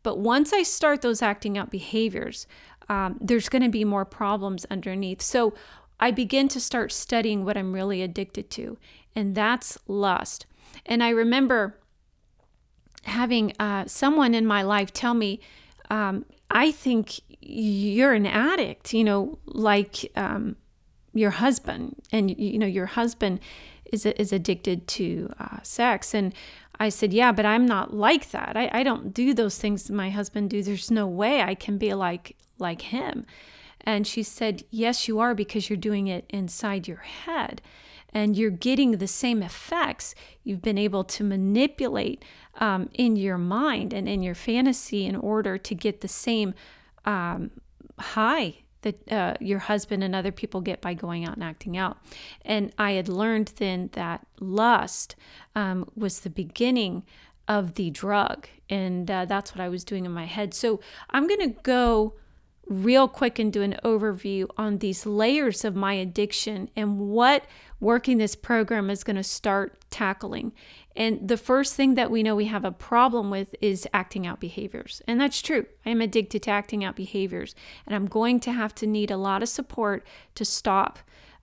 But 0.04 0.20
once 0.20 0.54
I 0.54 0.64
start 0.64 1.02
those 1.02 1.22
acting 1.22 1.58
out 1.58 1.72
behaviors, 1.72 2.48
um, 2.90 3.18
there's 3.20 3.50
going 3.50 3.64
to 3.64 3.70
be 3.70 3.84
more 3.84 4.06
problems 4.06 4.66
underneath. 4.70 5.22
So 5.22 5.54
I 6.00 6.12
begin 6.12 6.48
to 6.50 6.60
start 6.60 6.92
studying 6.92 7.46
what 7.46 7.58
I'm 7.58 7.74
really 7.74 8.02
addicted 8.02 8.50
to, 8.52 8.78
and 9.16 9.36
that's 9.36 9.78
lust. 9.88 10.46
And 10.86 11.04
I 11.04 11.10
remember 11.10 11.80
having 13.04 13.54
uh, 13.60 13.86
someone 13.86 14.34
in 14.34 14.46
my 14.46 14.62
life 14.62 14.92
tell 14.92 15.14
me, 15.14 15.40
um, 15.90 16.26
I 16.50 16.72
think 16.72 17.20
you're 17.42 18.14
an 18.14 18.26
addict, 18.26 18.94
you 18.94 19.04
know, 19.04 19.40
like 19.46 20.12
um, 20.16 20.56
your 21.14 21.32
husband, 21.32 21.96
and 22.12 22.38
you 22.38 22.58
know, 22.60 22.68
your 22.68 22.88
husband 22.88 23.40
is, 23.92 24.06
is 24.06 24.34
addicted 24.34 24.88
to 24.88 25.32
uh, 25.40 25.62
sex. 25.64 26.14
And 26.14 26.34
I 26.80 26.90
said, 26.90 27.14
Yeah, 27.14 27.32
but 27.32 27.46
I'm 27.46 27.66
not 27.66 27.94
like 27.94 28.32
that. 28.32 28.58
I, 28.58 28.70
I 28.74 28.84
don't 28.84 29.14
do 29.14 29.34
those 29.34 29.58
things 29.58 29.90
my 29.90 30.10
husband 30.10 30.50
do. 30.50 30.62
There's 30.62 30.92
no 30.92 31.08
way 31.08 31.42
I 31.42 31.56
can 31.56 31.78
be 31.78 31.94
like 31.94 32.36
like 32.60 32.82
him. 32.82 33.26
And 33.82 34.08
she 34.08 34.24
said, 34.24 34.64
Yes, 34.72 35.08
you 35.08 35.20
are 35.20 35.36
because 35.36 35.70
you're 35.70 35.78
doing 35.78 36.08
it 36.08 36.26
inside 36.30 36.88
your 36.88 36.98
head 36.98 37.62
and 38.16 38.38
you're 38.38 38.50
getting 38.50 38.92
the 38.94 39.08
same 39.08 39.44
effects 39.44 40.16
you've 40.44 40.62
been 40.62 40.78
able 40.78 41.04
to 41.04 41.24
manipulate 41.24 42.24
um, 42.56 42.90
in 42.94 43.18
your 43.18 43.38
mind 43.38 43.94
and 43.94 44.08
in 44.08 44.24
your 44.24 44.34
fantasy 44.34 45.06
in 45.06 45.16
order 45.16 45.58
to 45.58 45.76
get 45.76 46.00
the 46.00 46.08
same 46.08 46.54
um, 47.04 47.52
high 48.00 48.56
that 48.82 49.12
uh, 49.12 49.34
your 49.42 49.60
husband 49.60 50.04
and 50.04 50.16
other 50.16 50.32
people 50.32 50.62
get 50.62 50.80
by 50.80 50.94
going 50.94 51.26
out 51.26 51.34
and 51.34 51.44
acting 51.44 51.76
out. 51.76 51.98
And 52.44 52.72
I 52.78 52.92
had 52.92 53.10
learned 53.10 53.54
then 53.58 53.90
that 53.94 54.26
lust 54.40 55.16
um, 55.56 55.90
was 55.96 56.22
the 56.22 56.30
beginning 56.30 57.04
of 57.48 57.74
the 57.74 57.90
drug. 57.90 58.48
And 58.70 59.10
uh, 59.12 59.26
that's 59.26 59.54
what 59.54 59.60
I 59.60 59.70
was 59.70 59.84
doing 59.84 60.06
in 60.06 60.12
my 60.12 60.26
head. 60.26 60.54
So 60.54 60.80
I'm 61.10 61.28
going 61.28 61.42
to 61.42 61.60
go 61.64 62.14
real 62.68 63.08
quick 63.08 63.38
and 63.38 63.54
do 63.54 63.62
an 63.62 63.78
overview 63.84 64.48
on 64.58 64.80
these 64.80 65.06
layers 65.06 65.64
of 65.64 65.76
my 65.76 65.94
addiction 65.94 66.70
and 66.76 67.00
what 67.00 67.46
working 67.80 68.18
this 68.18 68.36
program 68.36 68.90
is 68.90 69.04
going 69.04 69.16
to 69.16 69.24
start 69.24 69.78
tackling. 69.92 70.52
And 70.96 71.28
the 71.28 71.38
first 71.38 71.76
thing 71.76 71.96
that 71.96 72.10
we 72.10 72.24
know 72.24 72.36
we 72.36 72.46
have 72.46 72.66
a 72.66 72.72
problem 72.72 73.30
with 73.30 73.54
is 73.62 73.88
acting 73.94 74.26
out 74.26 74.40
behaviors. 74.40 75.02
And 75.08 75.20
that's 75.20 75.42
true. 75.42 75.66
I 75.86 75.90
am 75.90 76.02
addicted 76.02 76.42
to 76.44 76.52
acting 76.52 76.84
out 76.84 76.96
behaviors. 76.96 77.54
And 77.86 77.96
I'm 77.96 78.08
going 78.08 78.40
to 78.42 78.52
have 78.52 78.74
to 78.76 78.88
need 78.88 79.12
a 79.12 79.18
lot 79.18 79.44
of 79.44 79.50
support 79.50 80.06
to 80.36 80.46
stop 80.46 81.00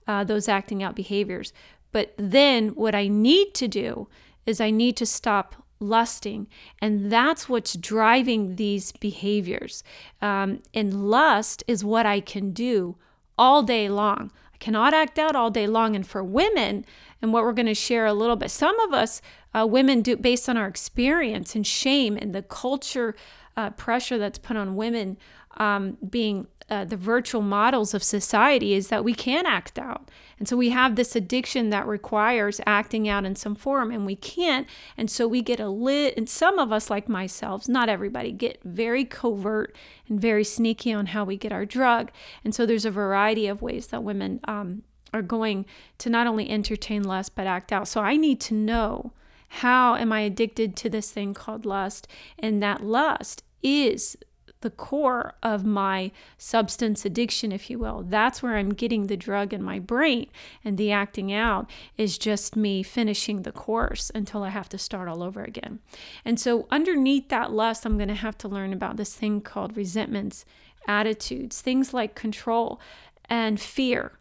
uh, 0.07 0.23
those 0.23 0.49
acting 0.49 0.83
out 0.83 0.95
behaviors. 0.95 1.53
But 1.91 2.13
then 2.17 2.69
what 2.69 2.95
I 2.95 3.07
need 3.07 3.53
to 3.55 3.67
do 3.67 4.07
is 4.45 4.59
I 4.59 4.71
need 4.71 4.97
to 4.97 5.05
stop 5.05 5.62
lusting. 5.87 6.47
And 6.81 7.11
that's 7.11 7.47
what's 7.47 7.75
driving 7.75 8.55
these 8.55 8.91
behaviors. 8.93 9.83
Um, 10.21 10.61
and 10.73 11.09
lust 11.09 11.63
is 11.67 11.83
what 11.83 12.05
I 12.05 12.19
can 12.19 12.51
do 12.51 12.95
all 13.37 13.63
day 13.63 13.89
long. 13.89 14.31
I 14.53 14.57
cannot 14.57 14.93
act 14.93 15.19
out 15.19 15.35
all 15.35 15.51
day 15.51 15.67
long. 15.67 15.95
And 15.95 16.05
for 16.05 16.23
women, 16.23 16.85
and 17.21 17.31
what 17.31 17.43
we're 17.43 17.53
going 17.53 17.65
to 17.67 17.73
share 17.73 18.05
a 18.05 18.13
little 18.13 18.35
bit, 18.35 18.51
some 18.51 18.79
of 18.81 18.93
us, 18.93 19.21
uh, 19.53 19.65
women, 19.65 20.01
do 20.01 20.17
based 20.17 20.49
on 20.49 20.57
our 20.57 20.67
experience 20.67 21.55
and 21.55 21.65
shame 21.65 22.17
and 22.17 22.33
the 22.33 22.41
culture 22.41 23.15
uh, 23.55 23.69
pressure 23.71 24.17
that's 24.17 24.39
put 24.39 24.57
on 24.57 24.75
women 24.75 25.17
um, 25.57 25.97
being 26.09 26.47
uh, 26.69 26.85
the 26.85 26.97
virtual 26.97 27.41
models 27.41 27.93
of 27.93 28.03
society 28.03 28.73
is 28.73 28.87
that 28.87 29.03
we 29.03 29.13
can 29.13 29.45
act 29.45 29.77
out. 29.77 30.09
And 30.39 30.47
so 30.47 30.57
we 30.57 30.69
have 30.69 30.95
this 30.95 31.15
addiction 31.15 31.69
that 31.69 31.87
requires 31.87 32.59
acting 32.65 33.07
out 33.07 33.25
in 33.25 33.35
some 33.35 33.55
form, 33.55 33.91
and 33.91 34.05
we 34.05 34.15
can't. 34.15 34.67
And 34.97 35.09
so 35.09 35.27
we 35.27 35.41
get 35.41 35.59
a 35.59 35.69
lit, 35.69 36.15
and 36.17 36.27
some 36.29 36.59
of 36.59 36.71
us, 36.71 36.89
like 36.89 37.07
myself, 37.07 37.67
not 37.69 37.89
everybody, 37.89 38.31
get 38.31 38.59
very 38.63 39.05
covert 39.05 39.75
and 40.07 40.19
very 40.19 40.43
sneaky 40.43 40.91
on 40.91 41.07
how 41.07 41.23
we 41.23 41.37
get 41.37 41.51
our 41.51 41.65
drug. 41.65 42.11
And 42.43 42.53
so 42.53 42.65
there's 42.65 42.85
a 42.85 42.91
variety 42.91 43.47
of 43.47 43.61
ways 43.61 43.87
that 43.87 44.03
women 44.03 44.39
um, 44.45 44.83
are 45.13 45.21
going 45.21 45.65
to 45.99 46.09
not 46.09 46.27
only 46.27 46.49
entertain 46.49 47.03
lust, 47.03 47.35
but 47.35 47.47
act 47.47 47.71
out. 47.71 47.87
So 47.87 48.01
I 48.01 48.17
need 48.17 48.41
to 48.41 48.53
know 48.53 49.13
how 49.47 49.95
am 49.95 50.11
I 50.11 50.21
addicted 50.21 50.75
to 50.77 50.89
this 50.89 51.11
thing 51.11 51.33
called 51.35 51.65
lust? 51.65 52.07
And 52.39 52.61
that 52.63 52.83
lust 52.83 53.43
is 53.61 54.17
the 54.63 54.71
core 54.71 55.35
of 55.43 55.63
my 55.63 56.11
substance 56.37 57.05
addiction, 57.05 57.51
if 57.51 57.69
you 57.69 57.77
will. 57.77 58.03
That's 58.03 58.41
where 58.41 58.57
I'm 58.57 58.73
getting 58.73 59.07
the 59.07 59.15
drug 59.15 59.53
in 59.53 59.61
my 59.61 59.77
brain. 59.77 60.27
And 60.65 60.77
the 60.77 60.91
acting 60.91 61.31
out 61.31 61.69
is 61.97 62.17
just 62.17 62.55
me 62.55 62.81
finishing 62.81 63.43
the 63.43 63.51
course 63.51 64.11
until 64.15 64.43
I 64.43 64.49
have 64.49 64.67
to 64.69 64.77
start 64.77 65.07
all 65.07 65.21
over 65.21 65.43
again. 65.43 65.79
And 66.25 66.39
so, 66.39 66.67
underneath 66.71 67.29
that 67.29 67.51
lust, 67.51 67.85
I'm 67.85 67.97
going 67.97 68.09
to 68.09 68.15
have 68.15 68.37
to 68.39 68.47
learn 68.47 68.73
about 68.73 68.97
this 68.97 69.13
thing 69.13 69.41
called 69.41 69.77
resentments, 69.77 70.45
attitudes, 70.87 71.61
things 71.61 71.93
like 71.93 72.15
control 72.15 72.81
and 73.29 73.59
fear 73.59 74.13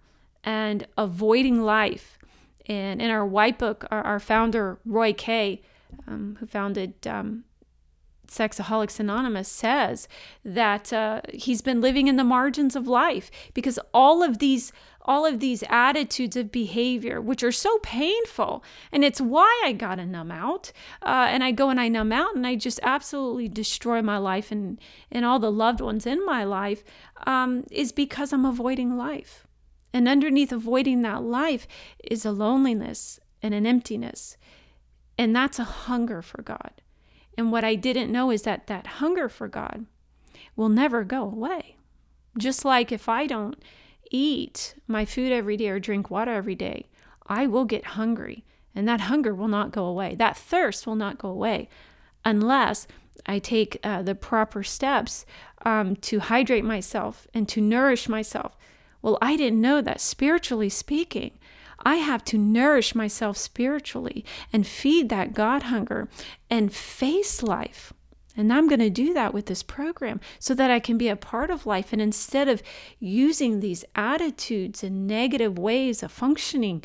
and 0.44 0.86
avoiding 0.98 1.62
life. 1.62 2.18
And 2.66 3.02
in 3.02 3.10
our 3.10 3.26
white 3.26 3.58
book, 3.58 3.86
our, 3.90 4.02
our 4.02 4.20
founder, 4.20 4.78
Roy 4.84 5.12
K., 5.12 5.62
um, 6.06 6.36
who 6.40 6.46
founded 6.46 6.94
um, 7.06 7.44
Sexaholics 8.32 8.98
Anonymous 8.98 9.48
says 9.48 10.08
that 10.44 10.92
uh, 10.92 11.20
he's 11.32 11.62
been 11.62 11.80
living 11.80 12.08
in 12.08 12.16
the 12.16 12.24
margins 12.24 12.74
of 12.74 12.88
life 12.88 13.30
because 13.52 13.78
all 13.92 14.22
of 14.22 14.38
these 14.38 14.72
all 15.04 15.26
of 15.26 15.40
these 15.40 15.64
attitudes 15.68 16.36
of 16.36 16.52
behavior, 16.52 17.20
which 17.20 17.42
are 17.42 17.50
so 17.52 17.78
painful, 17.78 18.62
and 18.92 19.04
it's 19.04 19.20
why 19.20 19.62
I 19.64 19.72
got 19.72 19.96
to 19.96 20.06
numb 20.06 20.30
out, 20.30 20.72
uh, 21.02 21.26
and 21.28 21.42
I 21.42 21.50
go 21.50 21.70
and 21.70 21.80
I 21.80 21.88
numb 21.88 22.12
out, 22.12 22.36
and 22.36 22.46
I 22.46 22.54
just 22.54 22.78
absolutely 22.84 23.48
destroy 23.48 24.00
my 24.00 24.18
life 24.18 24.52
and 24.52 24.80
and 25.10 25.24
all 25.24 25.38
the 25.38 25.50
loved 25.50 25.80
ones 25.80 26.06
in 26.06 26.24
my 26.24 26.44
life, 26.44 26.84
um, 27.26 27.64
is 27.70 27.92
because 27.92 28.32
I'm 28.32 28.44
avoiding 28.44 28.96
life, 28.96 29.46
and 29.92 30.08
underneath 30.08 30.52
avoiding 30.52 31.02
that 31.02 31.22
life 31.22 31.66
is 32.04 32.24
a 32.24 32.30
loneliness 32.32 33.18
and 33.42 33.54
an 33.54 33.66
emptiness, 33.66 34.36
and 35.18 35.34
that's 35.34 35.58
a 35.58 35.64
hunger 35.64 36.22
for 36.22 36.42
God. 36.42 36.81
And 37.36 37.50
what 37.50 37.64
I 37.64 37.74
didn't 37.74 38.12
know 38.12 38.30
is 38.30 38.42
that 38.42 38.66
that 38.66 38.86
hunger 38.86 39.28
for 39.28 39.48
God 39.48 39.86
will 40.56 40.68
never 40.68 41.04
go 41.04 41.22
away. 41.22 41.76
Just 42.38 42.64
like 42.64 42.92
if 42.92 43.08
I 43.08 43.26
don't 43.26 43.62
eat 44.10 44.74
my 44.86 45.04
food 45.04 45.32
every 45.32 45.56
day 45.56 45.68
or 45.68 45.80
drink 45.80 46.10
water 46.10 46.32
every 46.32 46.54
day, 46.54 46.88
I 47.26 47.46
will 47.46 47.64
get 47.64 47.84
hungry. 47.84 48.44
And 48.74 48.88
that 48.88 49.02
hunger 49.02 49.34
will 49.34 49.48
not 49.48 49.72
go 49.72 49.84
away. 49.84 50.14
That 50.14 50.36
thirst 50.36 50.86
will 50.86 50.96
not 50.96 51.18
go 51.18 51.28
away 51.28 51.68
unless 52.24 52.86
I 53.26 53.38
take 53.38 53.78
uh, 53.84 54.02
the 54.02 54.14
proper 54.14 54.62
steps 54.62 55.26
um, 55.64 55.96
to 55.96 56.20
hydrate 56.20 56.64
myself 56.64 57.26
and 57.34 57.48
to 57.48 57.60
nourish 57.60 58.08
myself. 58.08 58.56
Well, 59.00 59.18
I 59.20 59.36
didn't 59.36 59.60
know 59.60 59.80
that 59.82 60.00
spiritually 60.00 60.68
speaking, 60.68 61.38
I 61.82 61.96
have 61.96 62.24
to 62.26 62.38
nourish 62.38 62.94
myself 62.94 63.36
spiritually 63.36 64.24
and 64.52 64.66
feed 64.66 65.08
that 65.08 65.34
God 65.34 65.64
hunger 65.64 66.08
and 66.48 66.72
face 66.72 67.42
life. 67.42 67.92
And 68.36 68.52
I'm 68.52 68.68
going 68.68 68.80
to 68.80 68.90
do 68.90 69.12
that 69.12 69.34
with 69.34 69.46
this 69.46 69.62
program 69.62 70.20
so 70.38 70.54
that 70.54 70.70
I 70.70 70.80
can 70.80 70.96
be 70.96 71.08
a 71.08 71.16
part 71.16 71.50
of 71.50 71.66
life. 71.66 71.92
And 71.92 72.00
instead 72.00 72.48
of 72.48 72.62
using 72.98 73.60
these 73.60 73.84
attitudes 73.94 74.82
and 74.82 75.06
negative 75.06 75.58
ways 75.58 76.02
of 76.02 76.10
functioning 76.10 76.82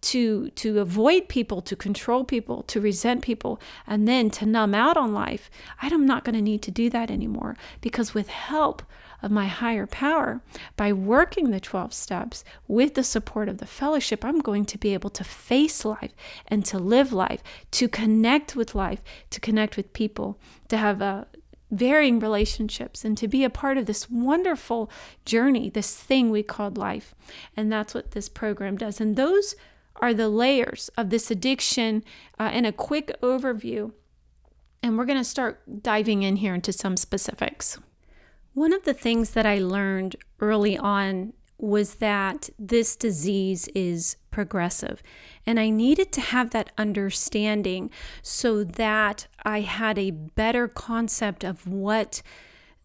to 0.00 0.50
to 0.50 0.78
avoid 0.78 1.28
people, 1.28 1.60
to 1.62 1.76
control 1.76 2.24
people, 2.24 2.62
to 2.64 2.80
resent 2.80 3.22
people, 3.22 3.60
and 3.86 4.06
then 4.06 4.30
to 4.30 4.46
numb 4.46 4.74
out 4.74 4.96
on 4.96 5.12
life. 5.12 5.50
I'm 5.80 6.06
not 6.06 6.24
going 6.24 6.36
to 6.36 6.42
need 6.42 6.62
to 6.62 6.70
do 6.70 6.88
that 6.90 7.10
anymore 7.10 7.56
because 7.80 8.14
with 8.14 8.28
help 8.28 8.82
of 9.20 9.30
my 9.30 9.46
higher 9.46 9.86
power, 9.86 10.40
by 10.76 10.92
working 10.92 11.50
the 11.50 11.58
12 11.58 11.92
steps 11.92 12.44
with 12.68 12.94
the 12.94 13.02
support 13.02 13.48
of 13.48 13.58
the 13.58 13.66
fellowship, 13.66 14.24
I'm 14.24 14.38
going 14.38 14.64
to 14.66 14.78
be 14.78 14.94
able 14.94 15.10
to 15.10 15.24
face 15.24 15.84
life 15.84 16.14
and 16.46 16.64
to 16.66 16.78
live 16.78 17.12
life, 17.12 17.42
to 17.72 17.88
connect 17.88 18.54
with 18.54 18.76
life, 18.76 19.02
to 19.30 19.40
connect 19.40 19.76
with 19.76 19.92
people, 19.92 20.38
to 20.68 20.76
have 20.76 21.02
a 21.02 21.26
varying 21.70 22.18
relationships 22.18 23.04
and 23.04 23.18
to 23.18 23.28
be 23.28 23.44
a 23.44 23.50
part 23.50 23.76
of 23.76 23.86
this 23.86 24.08
wonderful 24.08 24.90
journey, 25.24 25.68
this 25.68 25.94
thing 25.94 26.30
we 26.30 26.42
called 26.42 26.78
life. 26.78 27.14
And 27.56 27.70
that's 27.70 27.94
what 27.94 28.12
this 28.12 28.28
program 28.28 28.76
does. 28.76 29.00
And 29.00 29.16
those 29.16 29.54
are 30.00 30.14
the 30.14 30.28
layers 30.28 30.90
of 30.96 31.10
this 31.10 31.30
addiction 31.30 32.04
uh, 32.38 32.50
in 32.52 32.64
a 32.64 32.72
quick 32.72 33.12
overview. 33.22 33.92
And 34.82 34.96
we're 34.96 35.06
going 35.06 35.18
to 35.18 35.24
start 35.24 35.82
diving 35.82 36.22
in 36.22 36.36
here 36.36 36.54
into 36.54 36.72
some 36.72 36.96
specifics. 36.96 37.78
One 38.54 38.72
of 38.72 38.84
the 38.84 38.94
things 38.94 39.30
that 39.30 39.46
I 39.46 39.58
learned 39.58 40.16
early 40.40 40.78
on 40.78 41.32
was 41.58 41.96
that 41.96 42.48
this 42.58 42.94
disease 42.94 43.68
is 43.74 44.16
progressive. 44.30 45.02
And 45.44 45.58
I 45.58 45.70
needed 45.70 46.12
to 46.12 46.20
have 46.20 46.50
that 46.50 46.70
understanding 46.78 47.90
so 48.22 48.62
that 48.62 49.26
I 49.42 49.60
had 49.60 49.98
a 49.98 50.12
better 50.12 50.68
concept 50.68 51.42
of 51.42 51.66
what 51.66 52.22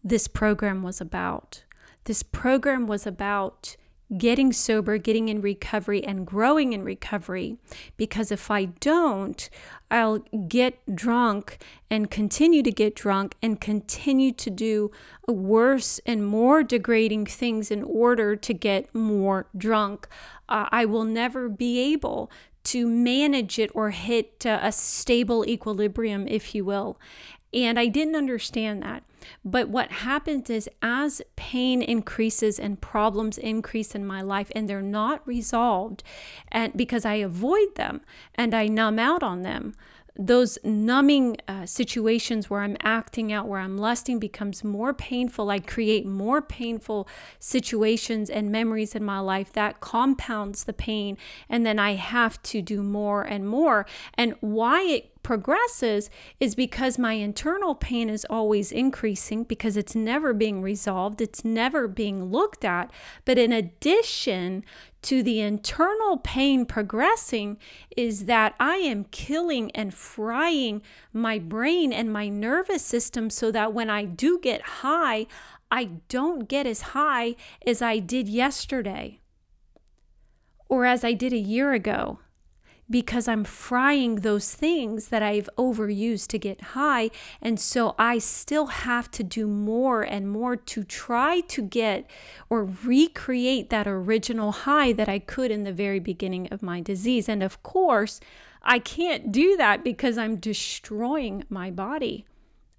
this 0.02 0.26
program 0.26 0.82
was 0.82 1.00
about. 1.00 1.62
This 2.04 2.22
program 2.22 2.86
was 2.86 3.06
about 3.06 3.76
getting 4.16 4.52
sober, 4.52 4.98
getting 4.98 5.28
in 5.28 5.40
recovery, 5.40 6.04
and 6.04 6.26
growing 6.26 6.72
in 6.72 6.84
recovery. 6.84 7.56
Because 7.96 8.30
if 8.30 8.50
I 8.50 8.66
don't, 8.66 9.48
I'll 9.90 10.18
get 10.48 10.94
drunk 10.94 11.58
and 11.90 12.10
continue 12.10 12.62
to 12.62 12.72
get 12.72 12.94
drunk 12.94 13.36
and 13.42 13.60
continue 13.60 14.32
to 14.32 14.50
do 14.50 14.90
worse 15.28 16.00
and 16.06 16.26
more 16.26 16.62
degrading 16.62 17.26
things 17.26 17.70
in 17.70 17.82
order 17.82 18.36
to 18.36 18.54
get 18.54 18.94
more 18.94 19.46
drunk. 19.56 20.08
Uh, 20.48 20.68
I 20.70 20.84
will 20.84 21.04
never 21.04 21.48
be 21.48 21.92
able 21.92 22.30
to 22.64 22.86
manage 22.86 23.58
it 23.58 23.70
or 23.74 23.90
hit 23.90 24.44
uh, 24.46 24.58
a 24.62 24.72
stable 24.72 25.46
equilibrium, 25.46 26.26
if 26.26 26.54
you 26.54 26.64
will. 26.64 26.98
And 27.52 27.78
I 27.78 27.86
didn't 27.86 28.16
understand 28.16 28.82
that. 28.82 29.04
But 29.44 29.68
what 29.68 29.90
happens 29.90 30.50
is, 30.50 30.68
as 30.82 31.22
pain 31.36 31.82
increases 31.82 32.58
and 32.58 32.80
problems 32.80 33.38
increase 33.38 33.94
in 33.94 34.06
my 34.06 34.22
life, 34.22 34.50
and 34.54 34.68
they're 34.68 34.82
not 34.82 35.26
resolved, 35.26 36.02
and 36.50 36.72
because 36.76 37.04
I 37.04 37.14
avoid 37.14 37.74
them 37.76 38.00
and 38.34 38.54
I 38.54 38.66
numb 38.66 38.98
out 38.98 39.22
on 39.22 39.42
them, 39.42 39.74
those 40.16 40.58
numbing 40.62 41.36
uh, 41.48 41.66
situations 41.66 42.48
where 42.48 42.60
I'm 42.60 42.76
acting 42.82 43.32
out, 43.32 43.48
where 43.48 43.58
I'm 43.58 43.76
lusting, 43.76 44.18
becomes 44.20 44.62
more 44.62 44.94
painful. 44.94 45.50
I 45.50 45.58
create 45.58 46.06
more 46.06 46.40
painful 46.40 47.08
situations 47.40 48.30
and 48.30 48.52
memories 48.52 48.94
in 48.94 49.04
my 49.04 49.18
life 49.18 49.52
that 49.54 49.80
compounds 49.80 50.64
the 50.64 50.72
pain. 50.72 51.18
And 51.48 51.66
then 51.66 51.78
I 51.78 51.94
have 51.94 52.40
to 52.44 52.62
do 52.62 52.82
more 52.82 53.22
and 53.22 53.48
more. 53.48 53.86
And 54.14 54.36
why 54.40 54.82
it 54.82 55.10
progresses 55.24 56.08
is 56.38 56.54
because 56.54 56.98
my 56.98 57.14
internal 57.14 57.74
pain 57.74 58.08
is 58.08 58.24
always 58.30 58.70
increasing 58.70 59.42
because 59.42 59.76
it's 59.76 59.96
never 59.96 60.32
being 60.32 60.62
resolved, 60.62 61.20
it's 61.20 61.44
never 61.44 61.88
being 61.88 62.26
looked 62.26 62.64
at. 62.64 62.92
But 63.24 63.38
in 63.38 63.52
addition 63.52 64.64
to 65.02 65.22
the 65.22 65.40
internal 65.40 66.18
pain 66.18 66.64
progressing, 66.64 67.58
is 67.96 68.26
that 68.26 68.54
I 68.60 68.76
am 68.76 69.04
killing 69.04 69.70
and 69.72 69.92
frying 69.92 70.82
my 71.12 71.38
brain 71.38 71.92
and 71.92 72.12
my 72.12 72.28
nervous 72.28 72.82
system 72.82 73.28
so 73.30 73.50
that 73.50 73.74
when 73.74 73.90
I 73.90 74.04
do 74.04 74.38
get 74.38 74.62
high, 74.62 75.26
I 75.70 75.84
don't 76.08 76.48
get 76.48 76.66
as 76.66 76.80
high 76.92 77.34
as 77.66 77.82
I 77.82 77.98
did 77.98 78.28
yesterday 78.28 79.18
or 80.68 80.84
as 80.84 81.02
I 81.04 81.12
did 81.12 81.32
a 81.32 81.38
year 81.38 81.72
ago 81.72 82.20
because 82.94 83.26
I'm 83.26 83.42
frying 83.42 84.20
those 84.20 84.54
things 84.54 85.08
that 85.08 85.20
I've 85.20 85.50
overused 85.58 86.28
to 86.28 86.38
get 86.38 86.60
high. 86.78 87.10
And 87.42 87.58
so 87.58 87.96
I 87.98 88.18
still 88.18 88.66
have 88.66 89.10
to 89.10 89.24
do 89.24 89.48
more 89.48 90.02
and 90.02 90.30
more 90.30 90.54
to 90.54 90.84
try 90.84 91.40
to 91.40 91.60
get 91.60 92.08
or 92.48 92.64
recreate 92.84 93.68
that 93.70 93.88
original 93.88 94.52
high 94.52 94.92
that 94.92 95.08
I 95.08 95.18
could 95.18 95.50
in 95.50 95.64
the 95.64 95.72
very 95.72 95.98
beginning 95.98 96.46
of 96.52 96.62
my 96.62 96.80
disease. 96.80 97.28
And 97.28 97.42
of 97.42 97.60
course, 97.64 98.20
I 98.62 98.78
can't 98.78 99.32
do 99.32 99.56
that 99.56 99.82
because 99.82 100.16
I'm 100.16 100.36
destroying 100.36 101.42
my 101.48 101.72
body. 101.72 102.26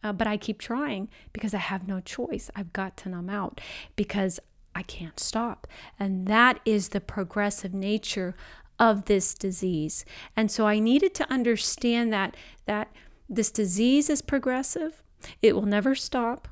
Uh, 0.01 0.13
but 0.13 0.27
I 0.27 0.37
keep 0.37 0.59
trying 0.59 1.09
because 1.33 1.53
I 1.53 1.57
have 1.57 1.89
no 1.89 1.99
choice. 1.99 2.49
I've 2.55 2.71
got 2.71 2.95
to 2.97 3.09
numb 3.09 3.29
out 3.29 3.59
because 3.97 4.39
I 4.73 4.83
can't 4.83 5.19
stop. 5.19 5.67
And 5.99 6.27
that 6.27 6.59
is 6.63 6.89
the 6.89 7.01
progressive 7.01 7.73
nature 7.73 8.35
of 8.79 9.05
this 9.05 9.33
disease. 9.33 10.05
And 10.35 10.51
so 10.51 10.67
I 10.67 10.79
needed 10.79 11.13
to 11.15 11.31
understand 11.31 12.11
that 12.13 12.35
that 12.65 12.91
this 13.29 13.51
disease 13.51 14.09
is 14.09 14.21
progressive. 14.21 15.01
It 15.41 15.55
will 15.55 15.65
never 15.65 15.95
stop. 15.95 16.47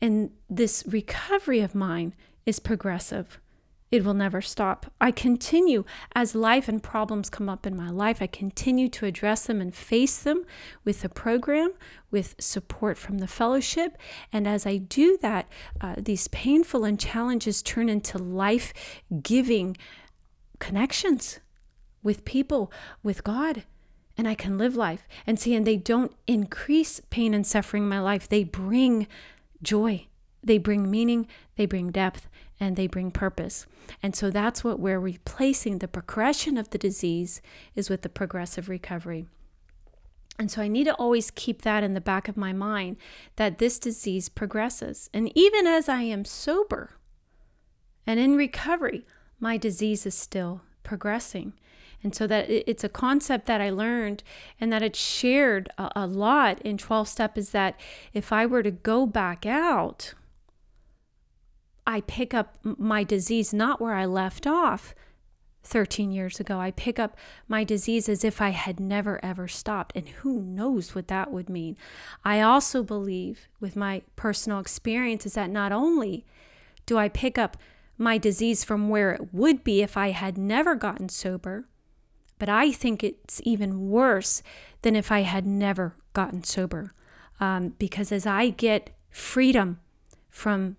And 0.00 0.30
this 0.48 0.84
recovery 0.86 1.60
of 1.60 1.74
mine 1.74 2.14
is 2.46 2.58
progressive. 2.58 3.38
It 3.92 4.04
will 4.04 4.14
never 4.14 4.42
stop. 4.42 4.92
I 5.00 5.12
continue 5.12 5.84
as 6.14 6.34
life 6.34 6.68
and 6.68 6.82
problems 6.82 7.30
come 7.30 7.48
up 7.48 7.66
in 7.66 7.76
my 7.76 7.88
life. 7.88 8.20
I 8.20 8.26
continue 8.26 8.88
to 8.88 9.06
address 9.06 9.46
them 9.46 9.60
and 9.60 9.74
face 9.74 10.18
them 10.18 10.44
with 10.84 11.02
the 11.02 11.08
program, 11.08 11.72
with 12.10 12.34
support 12.40 12.98
from 12.98 13.18
the 13.18 13.28
fellowship. 13.28 13.96
And 14.32 14.48
as 14.48 14.66
I 14.66 14.78
do 14.78 15.18
that, 15.22 15.48
uh, 15.80 15.94
these 15.98 16.26
painful 16.28 16.84
and 16.84 16.98
challenges 16.98 17.62
turn 17.62 17.88
into 17.88 18.18
life 18.18 18.72
giving 19.22 19.76
connections 20.58 21.38
with 22.06 22.24
people, 22.24 22.72
with 23.02 23.24
God, 23.24 23.64
and 24.16 24.28
I 24.28 24.36
can 24.36 24.56
live 24.56 24.76
life. 24.76 25.08
And 25.26 25.40
see, 25.40 25.56
and 25.56 25.66
they 25.66 25.76
don't 25.76 26.14
increase 26.28 27.00
pain 27.10 27.34
and 27.34 27.44
suffering 27.44 27.82
in 27.82 27.88
my 27.88 27.98
life, 27.98 28.28
they 28.28 28.44
bring 28.44 29.08
joy, 29.60 30.06
they 30.42 30.56
bring 30.56 30.88
meaning, 30.88 31.26
they 31.56 31.66
bring 31.66 31.90
depth, 31.90 32.28
and 32.60 32.76
they 32.76 32.86
bring 32.86 33.10
purpose. 33.10 33.66
And 34.04 34.14
so 34.14 34.30
that's 34.30 34.62
what 34.62 34.78
we're 34.78 35.00
replacing 35.00 35.78
the 35.78 35.88
progression 35.88 36.56
of 36.56 36.70
the 36.70 36.78
disease 36.78 37.42
is 37.74 37.90
with 37.90 38.02
the 38.02 38.08
progressive 38.08 38.68
recovery. 38.68 39.26
And 40.38 40.48
so 40.48 40.62
I 40.62 40.68
need 40.68 40.84
to 40.84 40.94
always 40.94 41.32
keep 41.32 41.62
that 41.62 41.82
in 41.82 41.94
the 41.94 42.00
back 42.00 42.28
of 42.28 42.36
my 42.36 42.52
mind 42.52 42.98
that 43.34 43.58
this 43.58 43.80
disease 43.80 44.28
progresses. 44.28 45.10
And 45.12 45.32
even 45.34 45.66
as 45.66 45.88
I 45.88 46.02
am 46.02 46.24
sober 46.24 46.90
and 48.06 48.20
in 48.20 48.36
recovery, 48.36 49.04
my 49.40 49.56
disease 49.56 50.06
is 50.06 50.14
still 50.14 50.60
progressing. 50.84 51.54
And 52.02 52.14
so 52.14 52.26
that 52.26 52.48
it's 52.48 52.84
a 52.84 52.88
concept 52.88 53.46
that 53.46 53.60
I 53.60 53.70
learned 53.70 54.22
and 54.60 54.72
that 54.72 54.82
it's 54.82 54.98
shared 54.98 55.68
a, 55.76 55.90
a 55.96 56.06
lot 56.06 56.60
in 56.62 56.78
12 56.78 57.08
step 57.08 57.36
is 57.36 57.50
that 57.50 57.78
if 58.12 58.32
I 58.32 58.46
were 58.46 58.62
to 58.62 58.70
go 58.70 59.06
back 59.06 59.44
out, 59.44 60.14
I 61.86 62.00
pick 62.02 62.34
up 62.34 62.58
my 62.62 63.04
disease 63.04 63.52
not 63.52 63.80
where 63.80 63.94
I 63.94 64.06
left 64.06 64.46
off 64.46 64.94
13 65.66 66.12
years 66.12 66.40
ago. 66.40 66.58
I 66.58 66.70
pick 66.70 66.98
up 66.98 67.16
my 67.48 67.64
disease 67.64 68.08
as 68.08 68.24
if 68.24 68.40
I 68.40 68.50
had 68.50 68.80
never 68.80 69.22
ever 69.24 69.48
stopped. 69.48 69.92
And 69.94 70.08
who 70.08 70.40
knows 70.40 70.94
what 70.94 71.08
that 71.08 71.32
would 71.32 71.48
mean. 71.48 71.76
I 72.24 72.40
also 72.40 72.82
believe, 72.82 73.48
with 73.60 73.76
my 73.76 74.02
personal 74.14 74.60
experience, 74.60 75.26
is 75.26 75.34
that 75.34 75.50
not 75.50 75.72
only 75.72 76.24
do 76.86 76.98
I 76.98 77.08
pick 77.08 77.36
up 77.36 77.56
my 77.98 78.18
disease 78.18 78.62
from 78.62 78.88
where 78.88 79.12
it 79.12 79.34
would 79.34 79.64
be 79.64 79.82
if 79.82 79.96
I 79.96 80.10
had 80.10 80.38
never 80.38 80.74
gotten 80.74 81.08
sober, 81.08 81.66
but 82.38 82.48
I 82.48 82.72
think 82.72 83.02
it's 83.02 83.40
even 83.44 83.88
worse 83.88 84.42
than 84.82 84.96
if 84.96 85.10
I 85.10 85.20
had 85.20 85.46
never 85.46 85.96
gotten 86.12 86.44
sober. 86.44 86.92
Um, 87.40 87.74
because 87.78 88.12
as 88.12 88.26
I 88.26 88.50
get 88.50 88.90
freedom 89.10 89.80
from 90.28 90.76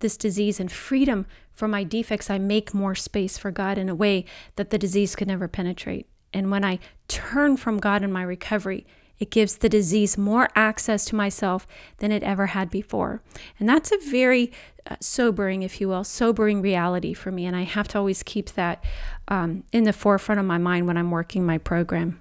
this 0.00 0.16
disease 0.16 0.60
and 0.60 0.70
freedom 0.70 1.26
from 1.52 1.70
my 1.70 1.84
defects, 1.84 2.30
I 2.30 2.38
make 2.38 2.74
more 2.74 2.94
space 2.94 3.38
for 3.38 3.50
God 3.50 3.78
in 3.78 3.88
a 3.88 3.94
way 3.94 4.24
that 4.56 4.70
the 4.70 4.78
disease 4.78 5.14
could 5.14 5.28
never 5.28 5.48
penetrate. 5.48 6.08
And 6.32 6.50
when 6.50 6.64
I 6.64 6.80
turn 7.06 7.56
from 7.56 7.78
God 7.78 8.02
in 8.02 8.12
my 8.12 8.22
recovery, 8.22 8.86
it 9.18 9.30
gives 9.30 9.56
the 9.56 9.68
disease 9.68 10.18
more 10.18 10.48
access 10.54 11.04
to 11.06 11.16
myself 11.16 11.66
than 11.98 12.10
it 12.10 12.22
ever 12.22 12.46
had 12.46 12.70
before. 12.70 13.22
And 13.58 13.68
that's 13.68 13.92
a 13.92 13.98
very 14.10 14.52
uh, 14.88 14.96
sobering, 15.00 15.62
if 15.62 15.80
you 15.80 15.88
will, 15.88 16.04
sobering 16.04 16.60
reality 16.60 17.14
for 17.14 17.30
me. 17.30 17.46
And 17.46 17.56
I 17.56 17.62
have 17.62 17.88
to 17.88 17.98
always 17.98 18.22
keep 18.22 18.50
that 18.50 18.82
um, 19.28 19.64
in 19.72 19.84
the 19.84 19.92
forefront 19.92 20.40
of 20.40 20.46
my 20.46 20.58
mind 20.58 20.86
when 20.86 20.96
I'm 20.96 21.10
working 21.10 21.46
my 21.46 21.58
program. 21.58 22.20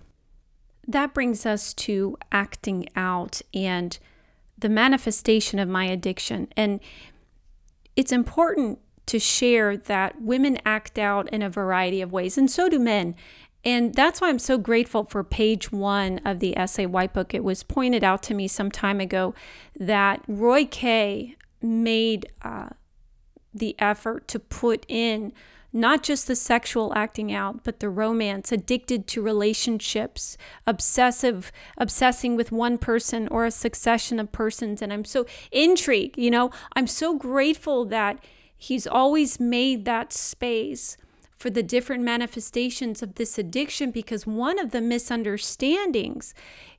That 0.88 1.14
brings 1.14 1.46
us 1.46 1.74
to 1.76 2.18
acting 2.32 2.88
out 2.96 3.42
and 3.54 3.98
the 4.58 4.70
manifestation 4.70 5.60
of 5.60 5.68
my 5.68 5.86
addiction. 5.86 6.48
And 6.56 6.80
it's 7.96 8.12
important 8.12 8.80
to 9.06 9.20
share 9.20 9.76
that 9.76 10.22
women 10.22 10.58
act 10.66 10.98
out 10.98 11.30
in 11.30 11.42
a 11.42 11.50
variety 11.50 12.02
of 12.02 12.12
ways, 12.12 12.38
and 12.38 12.50
so 12.50 12.70
do 12.70 12.80
men. 12.80 13.16
And 13.66 13.94
that's 13.94 14.20
why 14.20 14.30
I'm 14.30 14.40
so 14.40 14.58
grateful 14.58 15.06
for 15.06 15.24
page 15.24 15.72
one 15.72 16.20
of 16.26 16.40
the 16.40 16.56
SA 16.66 16.84
White 16.84 17.14
Book. 17.14 17.34
It 17.34 17.44
was 17.44 17.64
pointed 17.64 18.04
out 18.04 18.22
to 18.24 18.34
me 18.34 18.48
some 18.48 18.70
time 18.70 19.00
ago 19.00 19.34
that 19.80 20.22
Roy 20.28 20.66
K. 20.66 21.36
made 21.62 22.28
uh, 22.42 22.70
the 23.54 23.76
effort 23.80 24.28
to 24.30 24.40
put 24.40 24.86
in 24.90 25.32
not 25.76 26.04
just 26.04 26.28
the 26.28 26.36
sexual 26.36 26.94
acting 26.96 27.34
out, 27.34 27.64
but 27.64 27.80
the 27.80 27.90
romance, 27.90 28.52
addicted 28.52 29.08
to 29.08 29.22
relationships, 29.24 30.38
obsessive, 30.68 31.52
obsessing 31.78 32.36
with 32.36 32.52
one 32.52 32.78
person 32.78 33.28
or 33.30 33.44
a 33.46 33.52
succession 33.52 34.20
of 34.20 34.32
persons. 34.32 34.84
And 34.84 34.94
I'm 34.94 35.04
so 35.04 35.26
intrigued, 35.52 36.18
you 36.18 36.30
know, 36.30 36.52
I'm 36.76 36.86
so 36.86 37.18
grateful 37.18 37.86
that 37.86 38.24
he's 38.56 38.86
always 38.86 39.40
made 39.40 39.86
that 39.86 40.14
space 40.14 40.96
for 41.44 41.50
the 41.50 41.62
different 41.62 42.02
manifestations 42.02 43.04
of 43.04 43.16
this 43.16 43.38
addiction 43.38 43.92
because 43.92 44.26
one 44.26 44.58
of 44.58 44.72
the 44.72 44.80
misunderstandings 44.80 46.34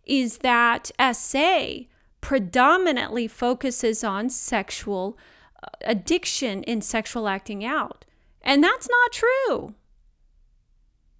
is 0.06 0.38
that 0.38 0.90
SA 1.12 1.80
predominantly 2.22 3.28
focuses 3.28 4.02
on 4.02 4.30
sexual 4.30 5.18
uh, 5.62 5.66
addiction 5.82 6.62
in 6.62 6.80
sexual 6.80 7.28
acting 7.28 7.62
out. 7.62 8.06
And 8.40 8.64
that's 8.64 8.88
not 8.88 9.12
true. 9.12 9.74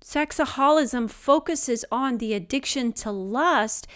Sexaholism 0.02 1.10
focuses 1.10 1.84
on 1.92 2.16
the 2.16 2.32
addiction 2.32 2.94
to 2.94 3.10
lust 3.10 3.86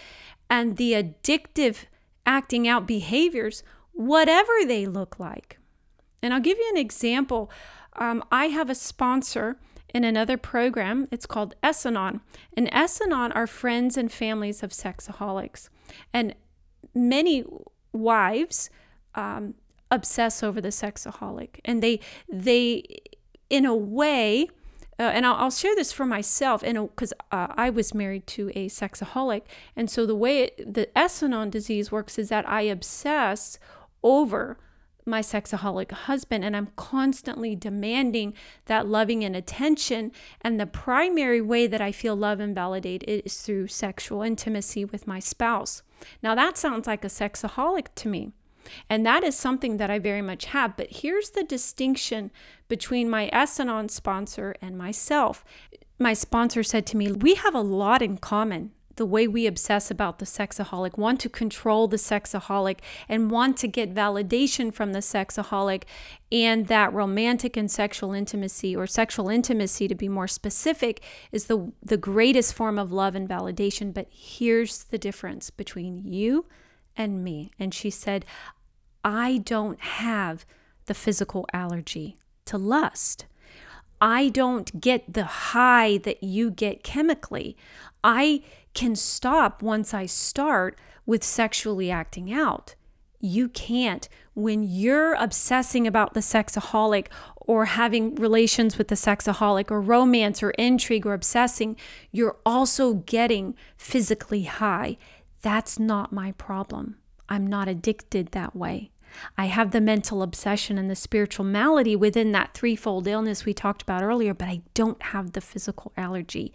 and 0.47 0.77
the 0.77 0.91
addictive 0.91 1.85
acting 2.23 2.67
out 2.67 2.85
behaviors, 2.85 3.63
whatever 3.93 4.53
they 4.67 4.85
look 4.85 5.17
like. 5.17 5.57
And 6.21 6.35
I'll 6.35 6.39
give 6.39 6.59
you 6.59 6.69
an 6.71 6.77
example. 6.77 7.49
Um, 7.99 8.23
I 8.31 8.45
have 8.45 8.69
a 8.69 8.75
sponsor 8.75 9.57
in 9.93 10.03
another 10.03 10.37
program. 10.37 11.07
It's 11.11 11.25
called 11.25 11.55
S-Anon. 11.61 12.21
And 12.55 12.69
S-Anon 12.71 13.31
are 13.33 13.47
friends 13.47 13.97
and 13.97 14.11
families 14.11 14.63
of 14.63 14.71
sexaholics. 14.71 15.69
And 16.13 16.33
many 16.95 17.43
wives 17.91 18.69
um, 19.15 19.55
obsess 19.91 20.41
over 20.41 20.61
the 20.61 20.69
sexaholic. 20.69 21.59
And 21.65 21.83
they, 21.83 21.99
they 22.31 22.83
in 23.49 23.65
a 23.65 23.75
way, 23.75 24.47
uh, 24.99 25.03
and 25.03 25.25
I'll, 25.25 25.35
I'll, 25.35 25.51
share 25.51 25.75
this 25.75 25.91
for 25.91 26.05
myself, 26.05 26.61
and 26.63 26.89
because 26.89 27.13
uh, 27.31 27.47
I 27.49 27.69
was 27.69 27.93
married 27.93 28.27
to 28.27 28.51
a 28.53 28.67
sexaholic, 28.67 29.43
and 29.75 29.89
so 29.89 30.05
the 30.05 30.15
way 30.15 30.43
it, 30.43 30.73
the 30.73 30.95
S-Anon 30.97 31.49
disease 31.49 31.91
works 31.91 32.19
is 32.19 32.29
that 32.29 32.47
I 32.47 32.61
obsess 32.61 33.57
over 34.03 34.57
my 35.09 35.21
sexaholic 35.21 35.91
husband, 35.91 36.45
and 36.45 36.55
I'm 36.55 36.69
constantly 36.75 37.55
demanding 37.55 38.33
that 38.65 38.87
loving 38.87 39.23
and 39.23 39.35
attention. 39.35 40.11
And 40.41 40.59
the 40.59 40.65
primary 40.65 41.41
way 41.41 41.67
that 41.67 41.81
I 41.81 41.91
feel 41.91 42.15
love 42.15 42.39
and 42.39 42.55
validated 42.55 43.23
is 43.25 43.41
through 43.41 43.67
sexual 43.67 44.21
intimacy 44.21 44.85
with 44.85 45.07
my 45.07 45.19
spouse. 45.19 45.81
Now 46.23 46.35
that 46.35 46.57
sounds 46.57 46.87
like 46.87 47.03
a 47.03 47.09
sexaholic 47.09 47.87
to 47.95 48.07
me. 48.07 48.31
And 48.89 49.05
that 49.05 49.23
is 49.23 49.35
something 49.35 49.77
that 49.77 49.89
I 49.89 49.99
very 49.99 50.21
much 50.21 50.45
have. 50.45 50.77
But 50.77 50.87
here's 50.91 51.31
the 51.31 51.43
distinction 51.43 52.31
between 52.67 53.09
my 53.09 53.29
S-Anon 53.33 53.89
sponsor 53.89 54.55
and 54.61 54.77
myself. 54.77 55.43
My 55.97 56.13
sponsor 56.13 56.63
said 56.63 56.85
to 56.87 56.97
me, 56.97 57.11
We 57.11 57.35
have 57.35 57.55
a 57.55 57.61
lot 57.61 58.01
in 58.01 58.17
common. 58.17 58.71
The 58.99 59.05
way 59.05 59.29
we 59.29 59.47
obsess 59.47 59.89
about 59.89 60.19
the 60.19 60.25
sexaholic, 60.25 60.97
want 60.97 61.21
to 61.21 61.29
control 61.29 61.87
the 61.87 61.95
sexaholic, 61.95 62.79
and 63.07 63.31
want 63.31 63.55
to 63.59 63.67
get 63.69 63.95
validation 63.95 64.73
from 64.73 64.91
the 64.91 64.99
sexaholic, 64.99 65.83
and 66.33 66.67
that 66.67 66.91
romantic 66.91 67.55
and 67.55 67.71
sexual 67.71 68.11
intimacy, 68.11 68.75
or 68.75 68.85
sexual 68.85 69.29
intimacy 69.29 69.87
to 69.87 69.95
be 69.95 70.09
more 70.09 70.27
specific, 70.27 71.01
is 71.31 71.45
the, 71.45 71.71
the 71.81 71.95
greatest 71.95 72.53
form 72.53 72.77
of 72.77 72.91
love 72.91 73.15
and 73.15 73.29
validation. 73.29 73.93
But 73.93 74.07
here's 74.11 74.83
the 74.83 74.97
difference 74.97 75.49
between 75.49 76.03
you 76.03 76.47
and 76.97 77.23
me. 77.23 77.51
And 77.57 77.73
she 77.73 77.89
said, 77.89 78.25
I 79.01 79.37
don't 79.37 79.79
have 79.79 80.45
the 80.87 80.93
physical 80.93 81.45
allergy 81.53 82.17
to 82.43 82.57
lust. 82.57 83.27
I 84.01 84.29
don't 84.29 84.79
get 84.79 85.13
the 85.13 85.25
high 85.25 85.97
that 85.99 86.23
you 86.23 86.51
get 86.51 86.83
chemically. 86.83 87.57
I 88.03 88.43
can 88.73 88.95
stop 88.95 89.61
once 89.61 89.93
I 89.93 90.05
start 90.05 90.77
with 91.05 91.23
sexually 91.23 91.91
acting 91.91 92.31
out. 92.31 92.75
You 93.19 93.49
can't. 93.49 94.07
When 94.33 94.63
you're 94.63 95.13
obsessing 95.15 95.85
about 95.85 96.13
the 96.13 96.21
sexaholic 96.21 97.07
or 97.35 97.65
having 97.65 98.15
relations 98.15 98.77
with 98.77 98.87
the 98.87 98.95
sexaholic 98.95 99.69
or 99.69 99.81
romance 99.81 100.41
or 100.41 100.51
intrigue 100.51 101.05
or 101.05 101.13
obsessing, 101.13 101.75
you're 102.11 102.37
also 102.45 102.93
getting 102.93 103.55
physically 103.75 104.43
high. 104.43 104.97
That's 105.41 105.77
not 105.77 106.13
my 106.13 106.31
problem. 106.33 106.97
I'm 107.27 107.45
not 107.45 107.67
addicted 107.67 108.31
that 108.31 108.55
way. 108.55 108.91
I 109.37 109.45
have 109.45 109.71
the 109.71 109.81
mental 109.81 110.21
obsession 110.21 110.77
and 110.77 110.89
the 110.89 110.95
spiritual 110.95 111.45
malady 111.45 111.95
within 111.95 112.31
that 112.33 112.53
threefold 112.53 113.07
illness 113.07 113.45
we 113.45 113.53
talked 113.53 113.81
about 113.81 114.03
earlier, 114.03 114.33
but 114.33 114.47
I 114.47 114.61
don't 114.73 115.01
have 115.01 115.33
the 115.33 115.41
physical 115.41 115.91
allergy. 115.97 116.53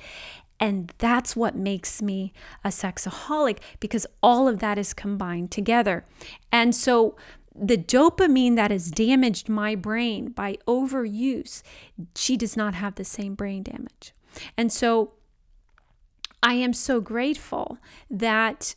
And 0.61 0.93
that's 0.99 1.35
what 1.35 1.57
makes 1.57 2.01
me 2.01 2.33
a 2.65 2.69
sexaholic 2.69 3.59
because 3.81 4.07
all 4.23 4.49
of 4.49 4.61
that 4.61 4.79
is 4.79 4.95
combined 4.95 5.51
together. 5.51 6.05
And 6.53 6.75
so 6.75 7.17
the 7.55 7.77
dopamine 7.77 8.57
that 8.57 8.71
has 8.71 8.91
damaged 8.91 9.49
my 9.49 9.75
brain 9.75 10.31
by 10.31 10.57
overuse, 10.67 11.63
she 12.15 12.37
does 12.37 12.57
not 12.57 12.75
have 12.75 12.95
the 12.97 13.05
same 13.05 13.35
brain 13.35 13.63
damage. 13.63 14.13
And 14.57 14.73
so 14.73 15.13
I 16.43 16.55
am 16.55 16.73
so 16.73 17.01
grateful 17.01 17.79
that 18.11 18.75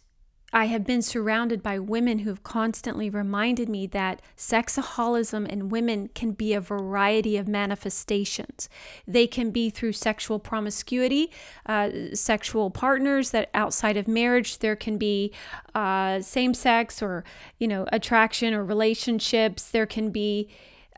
I 0.54 0.66
have 0.66 0.86
been 0.86 1.02
surrounded 1.02 1.62
by 1.62 1.78
women 1.78 2.20
who 2.20 2.30
have 2.30 2.42
constantly 2.42 3.10
reminded 3.10 3.68
me 3.68 3.86
that 3.88 4.22
sexaholism 4.38 5.46
in 5.46 5.68
women 5.68 6.10
can 6.16 6.32
be 6.32 6.54
a 6.54 6.62
variety 6.62 7.36
of 7.36 7.50
manifestations. 7.50 8.70
They 9.06 9.28
can 9.28 9.52
be 9.52 9.70
through 9.70 9.94
sexual 9.94 10.40
promiscuity, 10.40 11.32
uh, 11.66 11.90
sexual 12.14 12.70
partners 12.70 13.32
that 13.32 13.50
outside 13.54 13.98
of 13.98 14.08
marriage, 14.08 14.60
there 14.60 14.78
can 14.78 14.98
be 14.98 15.34
uh, 15.76 16.22
same 16.22 16.54
sex 16.54 17.02
or, 17.02 17.26
you 17.60 17.68
know, 17.68 17.86
attraction 17.92 18.54
or 18.54 18.64
relationships. 18.64 19.70
There 19.70 19.86
can 19.86 20.12
be, 20.12 20.48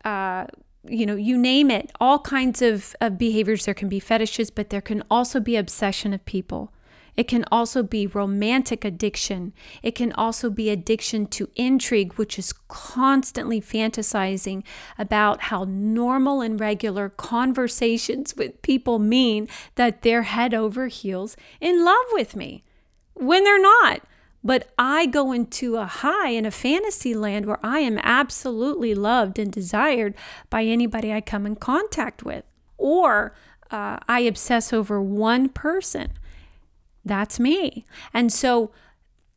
uh, 0.05 0.45
you 0.87 1.07
know, 1.07 1.15
you 1.15 1.39
name 1.39 1.71
it, 1.71 1.91
all 1.99 2.19
kinds 2.19 2.61
of, 2.61 2.95
of 3.01 3.17
behaviors. 3.17 3.65
There 3.65 3.73
can 3.73 3.89
be 3.89 3.99
fetishes, 3.99 4.51
but 4.51 4.69
there 4.69 4.79
can 4.79 5.01
also 5.09 5.39
be 5.39 5.55
obsession 5.55 6.13
of 6.13 6.23
people. 6.25 6.71
It 7.19 7.27
can 7.27 7.43
also 7.51 7.83
be 7.83 8.07
romantic 8.07 8.85
addiction. 8.85 9.51
It 9.83 9.93
can 9.93 10.13
also 10.13 10.49
be 10.49 10.69
addiction 10.69 11.27
to 11.27 11.49
intrigue, 11.57 12.13
which 12.13 12.39
is 12.39 12.53
constantly 12.69 13.59
fantasizing 13.59 14.63
about 14.97 15.41
how 15.41 15.65
normal 15.67 16.39
and 16.39 16.57
regular 16.57 17.09
conversations 17.09 18.37
with 18.37 18.61
people 18.61 18.99
mean 18.99 19.49
that 19.75 20.01
they're 20.01 20.21
head 20.23 20.53
over 20.53 20.87
heels 20.87 21.35
in 21.59 21.83
love 21.83 22.05
with 22.13 22.37
me 22.37 22.63
when 23.15 23.43
they're 23.43 23.61
not. 23.61 24.01
But 24.41 24.71
I 24.79 25.05
go 25.05 25.33
into 25.33 25.75
a 25.75 25.87
high 25.87 26.29
in 26.29 26.45
a 26.45 26.51
fantasy 26.51 27.13
land 27.15 27.47
where 27.47 27.59
I 27.61 27.79
am 27.79 27.99
absolutely 28.01 28.95
loved 28.95 29.37
and 29.37 29.51
desired 29.51 30.13
by 30.49 30.63
anybody 30.63 31.11
I 31.11 31.19
come 31.19 31.45
in 31.45 31.57
contact 31.57 32.23
with. 32.23 32.45
Or 32.77 33.35
uh, 33.71 33.97
I 34.07 34.21
obsess 34.21 34.71
over 34.71 35.01
one 35.01 35.49
person 35.49 36.13
that's 37.05 37.39
me. 37.39 37.85
And 38.13 38.31
so 38.31 38.71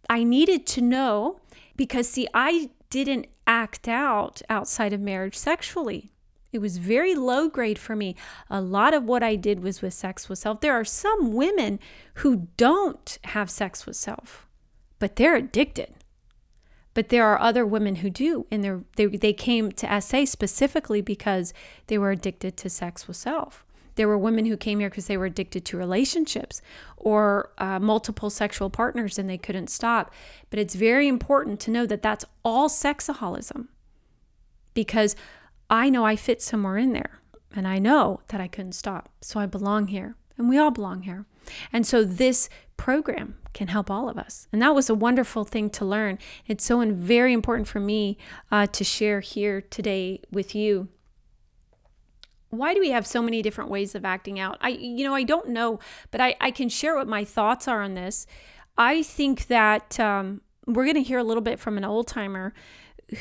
I 0.09 0.25
needed 0.25 0.66
to 0.68 0.81
know 0.81 1.40
because, 1.77 2.09
see, 2.09 2.29
I 2.35 2.70
didn't 2.90 3.27
act 3.46 3.88
out 3.88 4.42
outside 4.48 4.92
of 4.92 5.01
marriage 5.01 5.37
sexually. 5.37 6.12
It 6.53 6.61
was 6.61 6.77
very 6.77 7.14
low 7.14 7.48
grade 7.48 7.79
for 7.79 7.96
me. 7.96 8.14
A 8.51 8.61
lot 8.61 8.92
of 8.92 9.05
what 9.05 9.22
I 9.22 9.37
did 9.37 9.62
was 9.62 9.81
with 9.81 9.94
sex 9.94 10.29
with 10.29 10.38
self. 10.38 10.61
There 10.61 10.79
are 10.79 10.85
some 10.85 11.33
women 11.33 11.81
who 12.16 12.48
don't 12.59 13.18
have 13.25 13.51
sex 13.51 13.87
with 13.87 13.96
self, 13.96 14.46
but 14.98 15.16
they're 15.16 15.37
addicted. 15.37 15.94
But 16.94 17.09
there 17.09 17.25
are 17.25 17.40
other 17.40 17.64
women 17.64 17.96
who 17.96 18.11
do, 18.11 18.46
and 18.51 18.85
they 18.96 19.07
they 19.07 19.33
came 19.33 19.72
to 19.72 20.01
SA 20.03 20.27
specifically 20.27 21.01
because 21.01 21.55
they 21.87 21.96
were 21.96 22.11
addicted 22.11 22.59
to 22.59 22.68
sex 22.68 23.09
with 23.09 23.16
self. 23.16 23.64
There 23.94 24.09
were 24.09 24.18
women 24.18 24.46
who 24.46 24.57
came 24.57 24.81
here 24.81 24.90
because 24.90 25.07
they 25.07 25.16
were 25.16 25.26
addicted 25.26 25.64
to 25.66 25.76
relationships 25.76 26.62
or 26.96 27.52
uh, 27.59 27.78
multiple 27.78 28.31
sexual 28.31 28.70
partners 28.70 29.18
and 29.18 29.28
they 29.28 29.38
couldn't 29.38 29.68
stop. 29.68 30.12
But 30.50 30.59
it's 30.59 30.74
very 30.74 31.09
important 31.09 31.61
to 31.61 31.70
know 31.70 31.87
that 31.87 32.02
that's 32.02 32.24
all 32.44 32.68
sexaholism 32.68 33.68
because 34.74 35.16
I 35.68 35.90
know 35.90 36.05
I 36.05 36.16
fit 36.16 36.42
somewhere 36.42 36.78
in 36.78 36.92
there 36.92 37.20
and 37.55 37.68
I 37.68 37.78
know 37.78 38.20
that 38.28 38.40
I 38.40 38.48
couldn't 38.48 38.72
stop. 38.72 39.11
So 39.20 39.40
I 39.40 39.46
belong 39.46 39.88
here 39.88 40.16
and 40.38 40.48
we 40.48 40.59
all 40.59 40.70
belong 40.70 41.02
here. 41.02 41.26
And 41.72 41.87
so 41.87 42.05
this 42.05 42.48
program 42.76 43.37
can 43.52 43.68
help 43.68 43.90
all 43.90 44.09
of 44.09 44.18
us. 44.18 44.48
And 44.52 44.62
that 44.62 44.74
was 44.74 44.88
a 44.88 44.94
wonderful 44.94 45.44
thing 45.44 45.68
to 45.70 45.85
learn. 45.85 46.18
It's 46.46 46.64
so 46.64 46.85
very 46.90 47.33
important 47.33 47.68
for 47.68 47.81
me 47.81 48.16
uh, 48.50 48.66
to 48.68 48.85
share 48.85 49.20
here 49.20 49.61
today 49.61 50.20
with 50.31 50.55
you 50.55 50.88
why 52.53 52.75
do 52.75 52.81
we 52.81 52.91
have 52.91 53.07
so 53.07 53.23
many 53.23 53.41
different 53.41 53.71
ways 53.71 53.95
of 53.95 54.05
acting 54.05 54.38
out? 54.38 54.59
I, 54.61 54.69
you 54.69 55.05
know, 55.05 55.15
I 55.15 55.23
don't 55.23 55.49
know, 55.49 55.81
but 56.11 56.21
I, 56.21 56.37
I 56.38 56.51
can 56.51 56.69
share 56.69 56.95
what 56.95 57.09
my 57.09 57.25
thoughts 57.25 57.67
are 57.67 57.81
on 57.81 57.95
this. 57.95 58.27
I 58.77 59.03
think 59.03 59.47
that 59.47 59.99
um, 59.99 60.43
we're 60.67 60.85
going 60.85 60.97
to 60.97 61.03
hear 61.03 61.19
a 61.19 61.25
little 61.25 61.43
bit 61.43 61.59
from 61.59 61.79
an 61.79 61.85
old 61.85 62.09
timer 62.09 62.53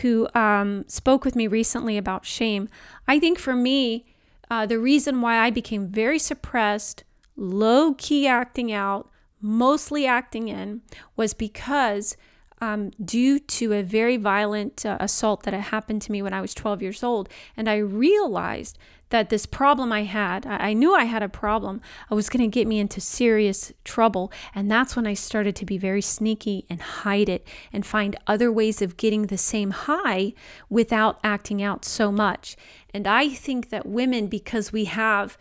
who 0.01 0.27
um, 0.35 0.83
spoke 0.89 1.23
with 1.23 1.37
me 1.37 1.47
recently 1.47 1.97
about 1.97 2.25
shame. 2.25 2.67
I 3.07 3.19
think 3.19 3.39
for 3.39 3.55
me, 3.55 4.05
uh, 4.49 4.65
the 4.65 4.79
reason 4.79 5.21
why 5.21 5.37
I 5.37 5.49
became 5.49 5.87
very 5.87 6.19
suppressed, 6.19 7.05
low 7.37 7.93
key 7.93 8.27
acting 8.27 8.69
out, 8.73 9.09
mostly 9.39 10.05
acting 10.05 10.49
in, 10.49 10.81
was 11.15 11.33
because 11.33 12.17
um, 12.61 12.91
due 13.03 13.39
to 13.39 13.73
a 13.73 13.81
very 13.81 14.17
violent 14.17 14.85
uh, 14.85 14.97
assault 14.99 15.43
that 15.43 15.53
had 15.53 15.63
happened 15.63 16.01
to 16.03 16.11
me 16.11 16.21
when 16.21 16.33
I 16.33 16.41
was 16.41 16.53
12 16.53 16.81
years 16.81 17.03
old. 17.03 17.27
And 17.57 17.67
I 17.67 17.77
realized 17.77 18.77
that 19.09 19.29
this 19.29 19.45
problem 19.45 19.91
I 19.91 20.03
had, 20.03 20.45
I 20.45 20.71
knew 20.71 20.95
I 20.95 21.03
had 21.03 21.21
a 21.21 21.27
problem, 21.27 21.81
I 22.09 22.15
was 22.15 22.29
going 22.29 22.49
to 22.49 22.53
get 22.53 22.65
me 22.65 22.79
into 22.79 23.01
serious 23.01 23.73
trouble. 23.83 24.31
And 24.55 24.71
that's 24.71 24.95
when 24.95 25.05
I 25.05 25.15
started 25.15 25.55
to 25.57 25.65
be 25.65 25.77
very 25.77 26.01
sneaky 26.01 26.65
and 26.69 26.81
hide 26.81 27.27
it 27.27 27.45
and 27.73 27.85
find 27.85 28.15
other 28.25 28.51
ways 28.51 28.81
of 28.81 28.95
getting 28.95 29.27
the 29.27 29.37
same 29.37 29.71
high 29.71 30.33
without 30.69 31.19
acting 31.25 31.61
out 31.61 31.83
so 31.83 32.09
much. 32.09 32.55
And 32.93 33.05
I 33.05 33.29
think 33.29 33.69
that 33.69 33.85
women, 33.85 34.27
because 34.27 34.71
we 34.71 34.85
have 34.85 35.37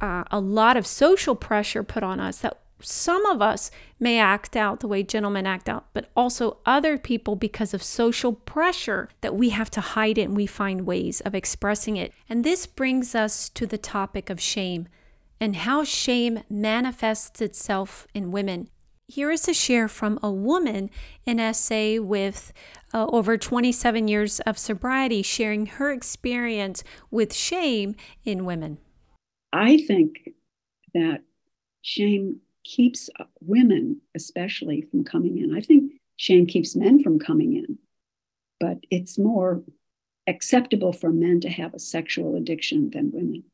uh, 0.00 0.24
a 0.30 0.40
lot 0.40 0.76
of 0.76 0.86
social 0.86 1.34
pressure 1.34 1.82
put 1.82 2.02
on 2.02 2.20
us, 2.20 2.38
that 2.38 2.58
some 2.84 3.24
of 3.26 3.40
us 3.40 3.70
may 3.98 4.18
act 4.18 4.56
out 4.56 4.80
the 4.80 4.88
way 4.88 5.02
gentlemen 5.02 5.46
act 5.46 5.68
out, 5.68 5.86
but 5.92 6.10
also 6.14 6.58
other 6.66 6.98
people 6.98 7.36
because 7.36 7.74
of 7.74 7.82
social 7.82 8.32
pressure 8.32 9.08
that 9.20 9.34
we 9.34 9.50
have 9.50 9.70
to 9.70 9.80
hide 9.80 10.18
it 10.18 10.24
and 10.24 10.36
we 10.36 10.46
find 10.46 10.86
ways 10.86 11.20
of 11.22 11.34
expressing 11.34 11.96
it. 11.96 12.12
And 12.28 12.44
this 12.44 12.66
brings 12.66 13.14
us 13.14 13.48
to 13.50 13.66
the 13.66 13.78
topic 13.78 14.30
of 14.30 14.40
shame 14.40 14.88
and 15.40 15.56
how 15.56 15.84
shame 15.84 16.42
manifests 16.48 17.40
itself 17.40 18.06
in 18.14 18.32
women. 18.32 18.68
Here 19.06 19.30
is 19.30 19.48
a 19.48 19.54
share 19.54 19.88
from 19.88 20.18
a 20.22 20.30
woman 20.30 20.90
in 21.26 21.52
SA 21.52 21.96
with 22.00 22.52
uh, 22.94 23.06
over 23.06 23.36
27 23.36 24.08
years 24.08 24.40
of 24.40 24.56
sobriety, 24.56 25.22
sharing 25.22 25.66
her 25.66 25.92
experience 25.92 26.82
with 27.10 27.34
shame 27.34 27.96
in 28.24 28.44
women. 28.46 28.78
I 29.52 29.76
think 29.76 30.30
that 30.94 31.20
shame 31.82 32.40
keeps 32.64 33.10
women, 33.40 34.00
especially, 34.14 34.82
from 34.82 35.04
coming 35.04 35.38
in. 35.38 35.56
I 35.56 35.60
think 35.60 35.92
shame 36.16 36.46
keeps 36.46 36.74
men 36.74 37.02
from 37.02 37.18
coming 37.18 37.54
in, 37.54 37.78
but 38.58 38.78
it's 38.90 39.18
more 39.18 39.62
acceptable 40.26 40.92
for 40.92 41.10
men 41.10 41.40
to 41.40 41.48
have 41.48 41.74
a 41.74 41.78
sexual 41.78 42.36
addiction 42.36 42.90
than 42.90 43.12
women. 43.12 43.44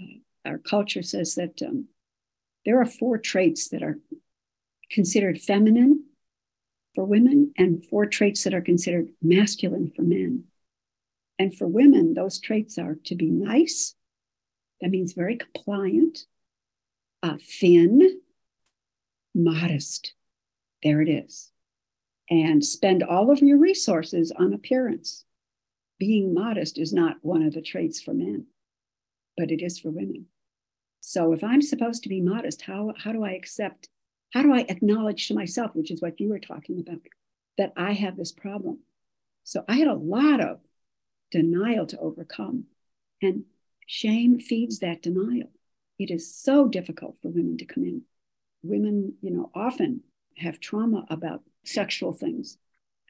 Uh, 0.00 0.48
our 0.48 0.58
culture 0.58 1.02
says 1.02 1.36
that 1.36 1.62
um, 1.62 1.86
there 2.64 2.80
are 2.80 2.86
four 2.86 3.18
traits 3.18 3.68
that 3.68 3.82
are 3.82 3.98
considered 4.90 5.40
feminine 5.40 6.04
for 6.94 7.04
women 7.04 7.52
and 7.56 7.84
four 7.84 8.06
traits 8.06 8.44
that 8.44 8.54
are 8.54 8.60
considered 8.60 9.08
masculine 9.22 9.92
for 9.94 10.02
men. 10.02 10.44
And 11.38 11.54
for 11.54 11.66
women, 11.66 12.14
those 12.14 12.40
traits 12.40 12.78
are 12.78 12.96
to 13.04 13.14
be 13.14 13.30
nice, 13.30 13.94
that 14.80 14.90
means 14.90 15.12
very 15.12 15.36
compliant, 15.36 16.26
uh, 17.22 17.38
thin, 17.40 18.20
modest. 19.34 20.14
There 20.82 21.00
it 21.00 21.08
is. 21.08 21.50
And 22.30 22.64
spend 22.64 23.02
all 23.02 23.30
of 23.30 23.40
your 23.40 23.58
resources 23.58 24.32
on 24.32 24.54
appearance. 24.54 25.24
Being 25.98 26.34
modest 26.34 26.78
is 26.78 26.92
not 26.92 27.16
one 27.22 27.42
of 27.42 27.54
the 27.54 27.62
traits 27.62 28.00
for 28.00 28.14
men, 28.14 28.46
but 29.36 29.50
it 29.50 29.62
is 29.62 29.78
for 29.78 29.90
women. 29.90 30.26
So 31.00 31.32
if 31.32 31.44
I'm 31.44 31.62
supposed 31.62 32.02
to 32.04 32.08
be 32.08 32.20
modest, 32.20 32.62
how, 32.62 32.92
how 32.96 33.12
do 33.12 33.24
I 33.24 33.32
accept, 33.32 33.88
how 34.32 34.42
do 34.42 34.52
I 34.52 34.60
acknowledge 34.60 35.28
to 35.28 35.34
myself, 35.34 35.72
which 35.74 35.90
is 35.90 36.00
what 36.00 36.18
you 36.18 36.30
were 36.30 36.38
talking 36.38 36.80
about, 36.80 37.00
that 37.58 37.72
I 37.76 37.92
have 37.92 38.16
this 38.16 38.32
problem? 38.32 38.78
So 39.44 39.64
I 39.68 39.76
had 39.76 39.88
a 39.88 39.94
lot 39.94 40.40
of 40.40 40.60
denial 41.30 41.86
to 41.86 41.98
overcome. 41.98 42.64
And 43.20 43.44
shame 43.86 44.40
feeds 44.40 44.78
that 44.78 45.02
denial. 45.02 45.50
It 45.98 46.10
is 46.10 46.34
so 46.34 46.68
difficult 46.68 47.16
for 47.20 47.28
women 47.28 47.58
to 47.58 47.66
come 47.66 47.84
in 47.84 48.02
women, 48.64 49.14
you 49.20 49.30
know, 49.30 49.50
often 49.54 50.00
have 50.36 50.60
trauma 50.60 51.06
about 51.08 51.42
sexual 51.64 52.12
things. 52.12 52.58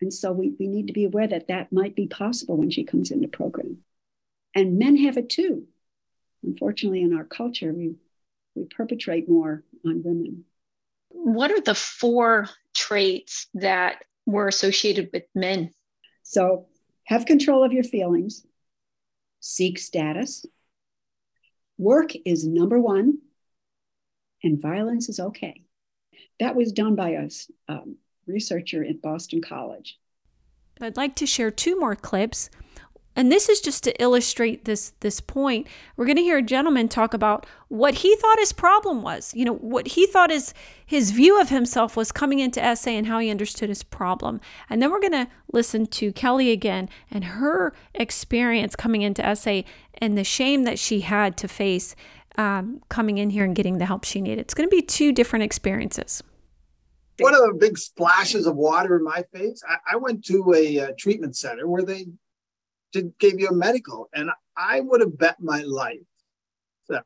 And 0.01 0.13
so 0.13 0.33
we, 0.33 0.55
we 0.59 0.67
need 0.67 0.89
to 0.89 0.93
be 0.93 1.05
aware 1.05 1.29
that 1.29 1.49
that 1.49 1.73
might 1.73 1.95
be 1.95 2.07
possible 2.07 2.57
when 2.57 2.71
she 2.71 2.85
comes 2.85 3.11
into 3.11 3.29
program. 3.29 3.79
And 4.55 4.79
men 4.79 4.97
have 4.99 5.17
it 5.17 5.31
too. 5.31 5.67
Unfortunately, 6.43 7.03
in 7.03 7.17
our 7.17 7.25
culture, 7.25 7.73
we, 7.73 7.95
we 8.55 8.65
perpetrate 8.65 9.29
more 9.29 9.63
on 9.87 10.03
women. 10.03 10.45
What 11.09 11.51
are 11.51 11.61
the 11.61 11.75
four 11.75 12.49
traits 12.75 13.47
that 13.55 14.05
were 14.27 14.49
associated 14.49 15.11
with 15.13 15.25
men? 15.35 15.71
So, 16.23 16.67
have 17.05 17.27
control 17.27 17.65
of 17.65 17.73
your 17.73 17.85
feelings, 17.85 18.47
seek 19.41 19.79
status. 19.79 20.47
Work 21.77 22.13
is 22.25 22.47
number 22.47 22.81
one 22.81 23.19
and 24.45 24.61
violence 24.61 25.09
is 25.09 25.19
okay. 25.19 25.63
That 26.41 26.57
was 26.57 26.73
done 26.73 26.97
by 26.97 27.11
a 27.11 27.29
um, 27.69 27.97
researcher 28.27 28.85
at 28.85 29.03
Boston 29.03 29.41
College. 29.41 29.99
I'd 30.81 30.97
like 30.97 31.15
to 31.17 31.27
share 31.27 31.51
two 31.51 31.79
more 31.79 31.95
clips. 31.95 32.51
And 33.17 33.31
this 33.31 33.49
is 33.49 33.61
just 33.61 33.85
to 33.85 34.03
illustrate 34.03 34.65
this 34.65 34.93
this 35.01 35.21
point. 35.21 35.69
We're 35.97 36.07
going 36.07 36.17
to 36.17 36.23
hear 36.23 36.39
a 36.39 36.43
gentleman 36.43 36.89
talk 36.89 37.15
about 37.15 37.47
what 37.69 37.95
he 37.95 38.17
thought 38.17 38.41
his 38.41 38.53
problem 38.53 39.03
was. 39.03 39.33
You 39.37 39.45
know, 39.45 39.55
what 39.55 39.87
he 39.89 40.07
thought 40.07 40.31
his 40.31 40.53
his 40.85 41.13
view 41.13 41.41
of 41.41 41.49
himself 41.49 41.97
was 41.97 42.11
coming 42.11 42.41
into 42.41 42.75
SA 42.75 42.91
and 42.91 43.07
how 43.07 43.21
he 43.21 43.31
understood 43.31 43.69
his 43.69 43.85
problem. 43.85 44.41
And 44.69 44.83
then 44.83 44.91
we're 44.91 45.01
going 45.01 45.13
to 45.13 45.29
listen 45.53 45.87
to 45.87 46.13
Kelly 46.13 46.51
again 46.51 46.89
and 47.09 47.25
her 47.25 47.73
experience 47.95 48.75
coming 48.75 49.03
into 49.03 49.37
SA 49.37 49.63
and 49.99 50.19
the 50.19 50.25
shame 50.25 50.65
that 50.65 50.81
she 50.81 51.03
had 51.03 51.37
to 51.37 51.47
face 51.47 51.95
um, 52.37 52.81
coming 52.89 53.19
in 53.19 53.31
here 53.31 53.45
and 53.45 53.55
getting 53.55 53.79
the 53.79 53.87
help 53.87 54.05
she 54.05 54.21
needed. 54.21 54.41
It's 54.41 54.55
going 54.55 54.69
to 54.69 54.75
be 54.75 54.83
two 54.83 55.13
different 55.13 55.45
experiences. 55.45 56.23
One 57.19 57.35
of 57.35 57.43
the 57.43 57.57
big 57.59 57.79
splashes 57.79 58.47
of 58.47 58.57
water 58.57 58.97
in 58.97 59.05
my 59.05 59.23
face, 59.33 59.63
I, 59.69 59.95
I 59.95 59.97
went 59.97 60.25
to 60.27 60.53
a 60.55 60.81
uh, 60.81 60.89
treatment 60.99 61.37
center 61.37 61.69
where 61.69 61.83
they 61.83 62.07
did 62.93 63.17
gave 63.19 63.39
you 63.39 63.49
a 63.49 63.55
medical, 63.55 64.09
and 64.13 64.31
I 64.57 64.81
would 64.81 65.01
have 65.01 65.17
bet 65.17 65.37
my 65.41 65.63
life 65.63 65.99
that 66.89 67.05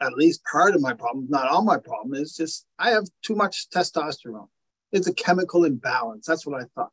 at 0.00 0.14
least 0.14 0.42
part 0.50 0.74
of 0.74 0.80
my 0.80 0.92
problem, 0.92 1.26
not 1.28 1.48
all 1.48 1.62
my 1.62 1.78
problem, 1.78 2.20
is 2.20 2.36
just 2.36 2.66
I 2.78 2.90
have 2.90 3.04
too 3.22 3.36
much 3.36 3.68
testosterone. 3.70 4.48
It's 4.90 5.06
a 5.06 5.14
chemical 5.14 5.64
imbalance. 5.64 6.26
That's 6.26 6.46
what 6.46 6.60
I 6.60 6.64
thought. 6.74 6.90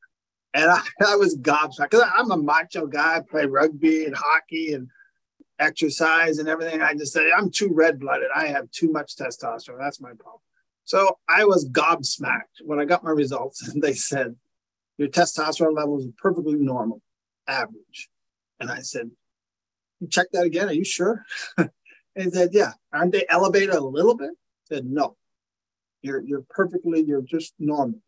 And 0.54 0.69
I, 0.69 0.82
I 1.08 1.15
was 1.15 1.38
gobsmacked 1.38 1.91
because 1.91 2.08
I'm 2.15 2.32
a 2.32 2.38
macho 2.38 2.86
guy. 2.86 3.17
I 3.17 3.21
play 3.21 3.45
rugby 3.45 4.06
and 4.06 4.15
hockey 4.15 4.73
and 4.73 4.88
exercise 5.60 6.38
and 6.38 6.50
everything. 6.50 6.82
I 6.82 6.94
just 6.94 7.13
said, 7.13 7.28
I'm 7.36 7.50
too 7.50 7.70
red 7.72 8.00
blooded. 8.00 8.28
I 8.36 8.48
have 8.48 8.70
too 8.72 8.91
much 8.91 9.15
testosterone. 9.15 9.80
That's 9.80 10.02
my 10.02 10.10
problem. 10.10 10.41
So 10.84 11.18
I 11.28 11.46
was 11.46 11.68
gobsmacked 11.70 12.62
when 12.63 12.80
I 12.80 12.86
got 12.86 13.04
my 13.04 13.12
results 13.12 13.68
and 13.68 13.82
they 13.82 13.94
said, 13.94 14.36
Your 14.98 15.08
testosterone 15.08 15.76
levels 15.76 16.06
are 16.06 16.12
perfectly 16.18 16.56
normal, 16.56 17.02
average. 17.48 18.10
And 18.60 18.70
I 18.70 18.82
said, 18.82 19.10
You 20.00 20.08
check 20.08 20.28
that 20.34 20.46
again? 20.46 20.70
Are 20.70 20.74
you 20.74 20.86
sure? 20.86 21.26
and 21.58 21.70
he 22.15 22.30
said, 22.30 22.50
Yeah. 22.54 22.74
Aren't 22.94 23.13
they 23.13 23.26
elevated 23.30 23.76
a 23.76 23.82
little 23.82 24.15
bit? 24.15 24.30
I 24.32 24.76
said, 24.76 24.86
No. 24.86 25.18
You're 26.02 26.22
you're 26.22 26.46
perfectly, 26.50 27.02
you're 27.02 27.24
just 27.24 27.56
normal. 27.58 28.00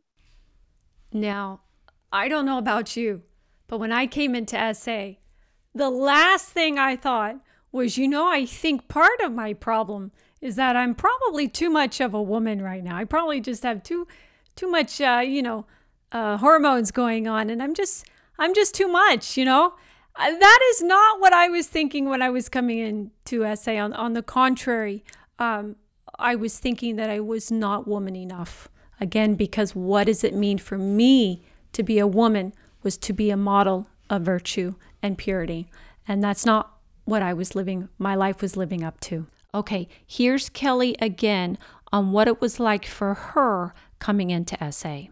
Now, 1.11 1.61
I 2.11 2.27
don't 2.27 2.45
know 2.45 2.59
about 2.59 2.95
you, 2.95 3.23
but 3.67 3.79
when 3.79 3.91
I 3.91 4.05
came 4.05 4.35
into 4.35 4.73
SA, 4.75 5.13
the 5.77 5.89
last 5.89 6.49
thing 6.49 6.77
I 6.77 6.95
thought 6.95 7.37
was, 7.71 7.97
you 7.97 8.07
know, 8.07 8.29
I 8.29 8.45
think 8.45 8.87
part 8.87 9.19
of 9.23 9.31
my 9.31 9.53
problem 9.53 10.11
is 10.41 10.55
that 10.55 10.75
I'm 10.75 10.95
probably 10.95 11.47
too 11.47 11.69
much 11.69 11.99
of 11.99 12.13
a 12.13 12.21
woman 12.21 12.61
right 12.61 12.83
now. 12.83 12.95
I 12.95 13.05
probably 13.05 13.41
just 13.41 13.63
have 13.63 13.83
too 13.83 14.07
too 14.55 14.69
much 14.69 14.99
uh, 14.99 15.21
you 15.25 15.41
know, 15.41 15.65
uh, 16.11 16.37
hormones 16.37 16.91
going 16.91 17.27
on 17.27 17.49
and 17.49 17.61
I'm 17.61 17.73
just 17.73 18.05
I'm 18.39 18.53
just 18.53 18.75
too 18.75 18.87
much, 18.87 19.37
you 19.37 19.45
know? 19.45 19.73
Uh, 20.15 20.31
that 20.31 20.59
is 20.71 20.81
not 20.81 21.19
what 21.19 21.33
I 21.33 21.47
was 21.47 21.67
thinking 21.67 22.09
when 22.09 22.21
I 22.21 22.29
was 22.29 22.49
coming 22.49 22.79
into 22.79 23.55
SA. 23.55 23.73
On, 23.73 23.93
on 23.93 24.13
the 24.13 24.23
contrary, 24.23 25.03
um, 25.37 25.75
I 26.17 26.35
was 26.35 26.57
thinking 26.57 26.95
that 26.95 27.09
I 27.09 27.19
was 27.19 27.51
not 27.51 27.87
woman 27.87 28.15
enough. 28.15 28.67
Again, 28.99 29.35
because 29.35 29.75
what 29.75 30.05
does 30.05 30.23
it 30.23 30.33
mean 30.33 30.57
for 30.57 30.77
me 30.77 31.43
to 31.73 31.83
be 31.83 31.99
a 31.99 32.07
woman 32.07 32.53
was 32.81 32.97
to 32.97 33.13
be 33.13 33.29
a 33.29 33.37
model 33.37 33.87
of 34.09 34.23
virtue 34.23 34.73
and 35.01 35.17
purity. 35.17 35.69
And 36.07 36.23
that's 36.23 36.45
not 36.45 36.77
what 37.05 37.21
I 37.21 37.33
was 37.33 37.55
living, 37.55 37.89
my 37.97 38.15
life 38.15 38.41
was 38.41 38.57
living 38.57 38.83
up 38.83 38.99
to. 39.01 39.27
Okay, 39.53 39.87
here's 40.05 40.49
Kelly 40.49 40.95
again 40.99 41.57
on 41.91 42.11
what 42.11 42.27
it 42.27 42.41
was 42.41 42.59
like 42.59 42.85
for 42.85 43.13
her 43.13 43.73
coming 43.99 44.29
into 44.29 44.71
SA. 44.71 45.03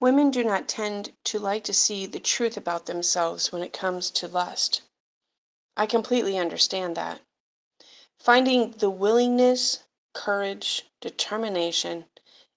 Women 0.00 0.30
do 0.30 0.42
not 0.42 0.68
tend 0.68 1.12
to 1.24 1.38
like 1.38 1.62
to 1.64 1.72
see 1.72 2.06
the 2.06 2.18
truth 2.18 2.56
about 2.56 2.86
themselves 2.86 3.52
when 3.52 3.62
it 3.62 3.72
comes 3.72 4.10
to 4.12 4.28
lust. 4.28 4.82
I 5.76 5.86
completely 5.86 6.36
understand 6.36 6.96
that. 6.96 7.20
Finding 8.18 8.72
the 8.72 8.90
willingness, 8.90 9.84
courage, 10.12 10.86
determination, 11.00 12.06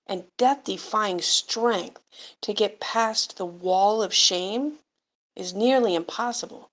and 0.07 0.25
death 0.37 0.63
defying 0.63 1.21
strength 1.21 2.01
to 2.41 2.53
get 2.53 2.79
past 2.79 3.37
the 3.37 3.45
wall 3.45 4.01
of 4.01 4.13
shame 4.13 4.79
is 5.35 5.53
nearly 5.53 5.95
impossible. 5.95 6.69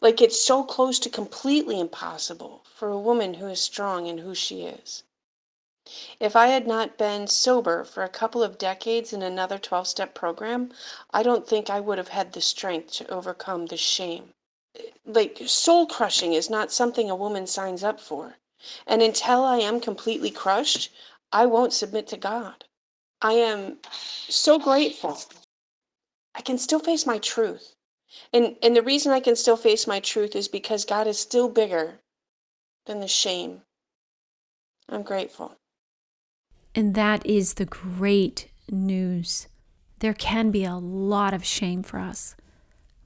Like 0.00 0.20
it's 0.20 0.40
so 0.40 0.64
close 0.64 0.98
to 1.00 1.10
completely 1.10 1.78
impossible 1.78 2.64
for 2.74 2.88
a 2.88 2.98
woman 2.98 3.34
who 3.34 3.46
is 3.46 3.60
strong 3.60 4.06
in 4.06 4.18
who 4.18 4.34
she 4.34 4.62
is. 4.62 5.04
If 6.20 6.36
I 6.36 6.48
had 6.48 6.66
not 6.66 6.98
been 6.98 7.26
sober 7.26 7.82
for 7.82 8.04
a 8.04 8.10
couple 8.10 8.42
of 8.42 8.58
decades 8.58 9.12
in 9.14 9.22
another 9.22 9.58
12 9.58 9.88
step 9.88 10.14
program, 10.14 10.70
I 11.12 11.22
don't 11.22 11.48
think 11.48 11.70
I 11.70 11.80
would 11.80 11.96
have 11.96 12.08
had 12.08 12.34
the 12.34 12.42
strength 12.42 12.92
to 12.94 13.10
overcome 13.10 13.66
the 13.66 13.78
shame. 13.78 14.34
Like, 15.06 15.40
soul 15.46 15.86
crushing 15.86 16.34
is 16.34 16.50
not 16.50 16.72
something 16.72 17.08
a 17.08 17.16
woman 17.16 17.46
signs 17.46 17.82
up 17.82 18.00
for. 18.00 18.36
And 18.86 19.00
until 19.00 19.44
I 19.44 19.60
am 19.60 19.80
completely 19.80 20.30
crushed, 20.30 20.90
I 21.32 21.46
won't 21.46 21.72
submit 21.72 22.06
to 22.08 22.18
God. 22.18 22.64
I 23.22 23.32
am 23.32 23.78
so 24.28 24.58
grateful. 24.58 25.18
I 26.38 26.40
can 26.40 26.56
still 26.56 26.78
face 26.78 27.04
my 27.04 27.18
truth. 27.18 27.74
And, 28.32 28.56
and 28.62 28.74
the 28.74 28.82
reason 28.82 29.12
I 29.12 29.20
can 29.20 29.34
still 29.34 29.56
face 29.56 29.86
my 29.86 29.98
truth 29.98 30.36
is 30.36 30.46
because 30.46 30.84
God 30.84 31.06
is 31.08 31.18
still 31.18 31.48
bigger 31.48 32.00
than 32.86 33.00
the 33.00 33.08
shame. 33.08 33.62
I'm 34.88 35.02
grateful. 35.02 35.56
And 36.74 36.94
that 36.94 37.26
is 37.26 37.54
the 37.54 37.64
great 37.64 38.50
news. 38.70 39.48
There 39.98 40.14
can 40.14 40.50
be 40.52 40.64
a 40.64 40.76
lot 40.76 41.34
of 41.34 41.44
shame 41.44 41.82
for 41.82 41.98
us, 41.98 42.36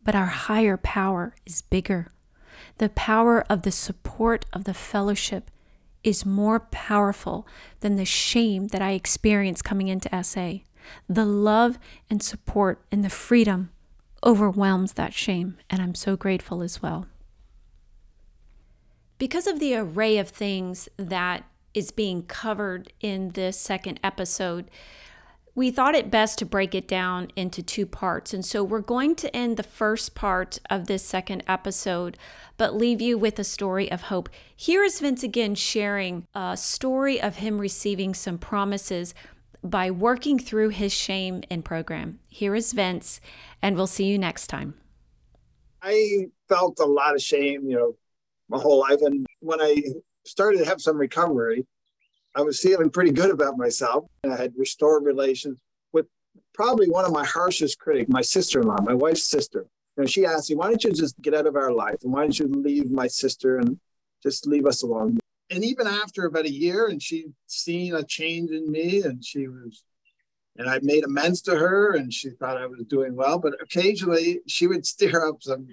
but 0.05 0.15
our 0.15 0.27
higher 0.27 0.77
power 0.77 1.35
is 1.47 1.63
bigger. 1.63 2.13
The 2.79 2.91
power 2.91 3.45
of 3.49 3.63
the 3.63 3.73
support 3.73 4.45
of 4.53 4.65
the 4.65 4.75
fellowship 4.75 5.51
is 6.05 6.27
more 6.27 6.61
powerful 6.61 7.47
than 7.81 7.97
the 7.97 8.05
shame 8.05 8.69
that 8.69 8.83
I 8.83 8.93
experienced 8.93 9.65
coming 9.65 9.89
into 9.89 10.23
SA. 10.23 10.59
The 11.09 11.25
love 11.25 11.79
and 12.11 12.23
support 12.23 12.85
and 12.91 13.05
the 13.05 13.11
freedom 13.11 13.71
overwhelms 14.25 14.93
that 14.93 15.13
shame, 15.13 15.59
and 15.69 15.83
I'm 15.83 15.95
so 15.95 16.17
grateful 16.17 16.63
as 16.63 16.81
well. 16.81 17.07
Because 19.19 19.47
of 19.47 19.61
the 19.61 19.75
array 19.75 20.19
of 20.19 20.29
things 20.29 20.89
that 20.97 21.45
is 21.75 21.91
being 21.91 22.23
covered 22.25 22.93
in 23.01 23.31
this 23.31 23.59
second 23.59 23.99
episode, 24.03 24.71
we 25.55 25.71
thought 25.71 25.95
it 25.95 26.11
best 26.11 26.39
to 26.39 26.47
break 26.47 26.75
it 26.75 26.89
down 26.89 27.29
into 27.37 27.63
two 27.63 27.85
parts. 27.85 28.33
And 28.33 28.45
so 28.45 28.65
we're 28.65 28.81
going 28.81 29.15
to 29.17 29.37
end 29.37 29.57
the 29.57 29.63
first 29.63 30.15
part 30.15 30.59
of 30.71 30.87
this 30.87 31.05
second 31.05 31.43
episode, 31.47 32.17
but 32.57 32.75
leave 32.75 33.03
you 33.03 33.19
with 33.19 33.39
a 33.39 33.45
story 33.45 33.91
of 33.91 34.03
hope. 34.03 34.31
Here 34.57 34.83
is 34.83 35.01
Vince 35.01 35.23
again 35.23 35.55
sharing 35.55 36.27
a 36.35 36.57
story 36.57 37.21
of 37.21 37.37
him 37.37 37.59
receiving 37.59 38.15
some 38.15 38.39
promises 38.39 39.15
by 39.63 39.91
working 39.91 40.39
through 40.39 40.71
his 40.71 40.93
shame 40.93 41.43
in 41.49 41.63
program. 41.63 42.19
Here 42.29 42.55
is 42.55 42.73
Vince, 42.73 43.21
and 43.61 43.77
we'll 43.77 43.87
see 43.87 44.07
you 44.07 44.19
next 44.19 44.49
time. 44.49 44.75
I 45.81 46.27
felt 46.49 46.79
a 46.81 46.85
lot 46.85 47.15
of 47.15 47.23
shame, 47.23 47.69
you 47.69 47.77
know, 47.77 47.97
my 48.49 48.59
whole 48.59 48.81
life. 48.81 49.01
And 49.03 49.27
when 49.41 49.61
I 49.61 49.83
started 50.25 50.59
to 50.59 50.65
have 50.65 50.81
some 50.81 50.97
recovery, 50.97 51.67
I 52.35 52.43
was 52.43 52.61
feeling 52.61 52.91
pretty 52.91 53.13
good 53.13 53.31
about 53.31 53.57
myself. 53.57 54.07
I 54.25 54.37
had 54.37 54.53
restored 54.57 55.05
relations 55.05 55.59
with 55.93 56.07
probably 56.55 56.89
one 56.89 57.05
of 57.05 57.13
my 57.13 57.25
harshest 57.25 57.79
critics, 57.79 58.09
my 58.09 58.23
sister-in-law, 58.23 58.83
my 58.83 58.95
wife's 58.95 59.25
sister. 59.25 59.67
You 59.97 60.03
know, 60.03 60.07
she 60.07 60.25
asked 60.25 60.49
me, 60.51 60.57
"Why 60.57 60.69
don't 60.69 60.83
you 60.83 60.93
just 60.93 61.21
get 61.21 61.35
out 61.35 61.47
of 61.47 61.57
our 61.57 61.73
life? 61.73 61.99
And 62.03 62.13
why 62.13 62.23
don't 62.23 62.39
you 62.39 62.47
leave 62.47 62.91
my 62.91 63.07
sister 63.07 63.59
and 63.59 63.79
just 64.23 64.47
leave 64.47 64.67
us 64.67 64.83
alone?" 64.83 65.19
And 65.53 65.63
even 65.65 65.87
after 65.87 66.25
about 66.25 66.47
a 66.47 66.53
year, 66.53 66.87
and 66.87 67.03
she'd 67.03 67.35
seen 67.47 67.95
a 67.95 68.03
change 68.03 68.51
in 68.51 68.71
me, 68.71 69.03
and 69.03 69.23
she 69.23 69.49
was, 69.49 69.85
and 70.57 70.69
I 70.69 70.79
made 70.81 71.05
amends 71.05 71.43
to 71.43 71.55
her, 71.55 71.95
and 71.95 72.13
she 72.13 72.31
thought 72.31 72.57
I 72.57 72.67
was 72.67 72.85
doing 72.89 73.15
well. 73.15 73.39
But 73.39 73.61
occasionally, 73.61 74.41
she 74.49 74.67
would 74.67 74.87
stir 74.93 75.29
up 75.29 75.43
some 75.43 75.69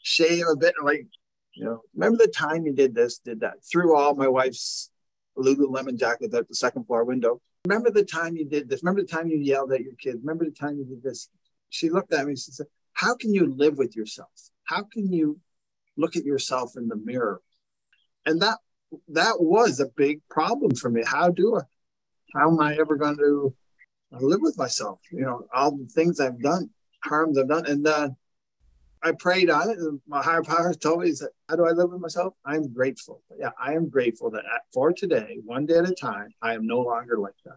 shame 0.00 0.44
a 0.46 0.56
bit, 0.56 0.74
like, 0.84 1.08
you 1.54 1.64
know, 1.64 1.80
remember 1.96 2.18
the 2.18 2.32
time 2.32 2.64
you 2.64 2.72
did 2.72 2.94
this, 2.94 3.18
did 3.18 3.40
that, 3.40 3.64
threw 3.64 3.96
all 3.96 4.14
my 4.14 4.28
wife's 4.28 4.90
Lululemon 5.36 5.98
jacket 5.98 6.32
out 6.32 6.46
the 6.46 6.54
second 6.54 6.84
floor 6.84 7.04
window. 7.04 7.40
Remember 7.66 7.90
the 7.90 8.04
time 8.04 8.36
you 8.36 8.44
did 8.44 8.68
this? 8.68 8.84
Remember 8.84 9.02
the 9.02 9.08
time 9.08 9.28
you 9.28 9.38
yelled 9.38 9.72
at 9.72 9.80
your 9.80 9.94
kids? 9.94 10.18
Remember 10.22 10.44
the 10.44 10.52
time 10.52 10.78
you 10.78 10.84
did 10.84 11.02
this? 11.02 11.28
She 11.70 11.90
looked 11.90 12.12
at 12.12 12.24
me 12.24 12.36
she 12.36 12.52
said, 12.52 12.66
How 12.92 13.16
can 13.16 13.34
you 13.34 13.52
live 13.52 13.78
with 13.78 13.96
yourself? 13.96 14.30
How 14.64 14.84
can 14.84 15.12
you 15.12 15.40
look 15.96 16.14
at 16.14 16.24
yourself 16.24 16.76
in 16.76 16.86
the 16.86 16.96
mirror? 16.96 17.40
And 18.24 18.40
that 18.42 18.58
that 19.08 19.40
was 19.40 19.80
a 19.80 19.86
big 19.96 20.20
problem 20.28 20.74
for 20.74 20.90
me. 20.90 21.02
How 21.06 21.30
do 21.30 21.56
I 21.56 21.62
how 22.34 22.50
am 22.50 22.60
I 22.60 22.76
ever 22.76 22.96
going 22.96 23.16
to 23.16 23.54
live 24.12 24.40
with 24.42 24.58
myself? 24.58 25.00
You 25.10 25.22
know, 25.22 25.46
all 25.52 25.76
the 25.76 25.86
things 25.86 26.20
I've 26.20 26.40
done, 26.40 26.70
harms 27.04 27.38
I've 27.38 27.48
done. 27.48 27.66
And 27.66 27.86
uh, 27.86 28.10
I 29.02 29.12
prayed 29.12 29.50
on 29.50 29.70
it, 29.70 29.78
and 29.78 30.00
my 30.06 30.22
higher 30.22 30.42
powers 30.42 30.76
told 30.76 31.02
me, 31.02 31.12
said, 31.12 31.28
How 31.48 31.56
do 31.56 31.66
I 31.66 31.70
live 31.70 31.90
with 31.90 32.00
myself? 32.00 32.34
I'm 32.44 32.72
grateful. 32.72 33.22
Yeah, 33.38 33.50
I 33.58 33.74
am 33.74 33.88
grateful 33.88 34.30
that 34.32 34.44
for 34.72 34.92
today, 34.92 35.38
one 35.44 35.66
day 35.66 35.78
at 35.78 35.88
a 35.88 35.94
time, 35.94 36.28
I 36.42 36.54
am 36.54 36.66
no 36.66 36.80
longer 36.80 37.18
like 37.18 37.34
that. 37.44 37.56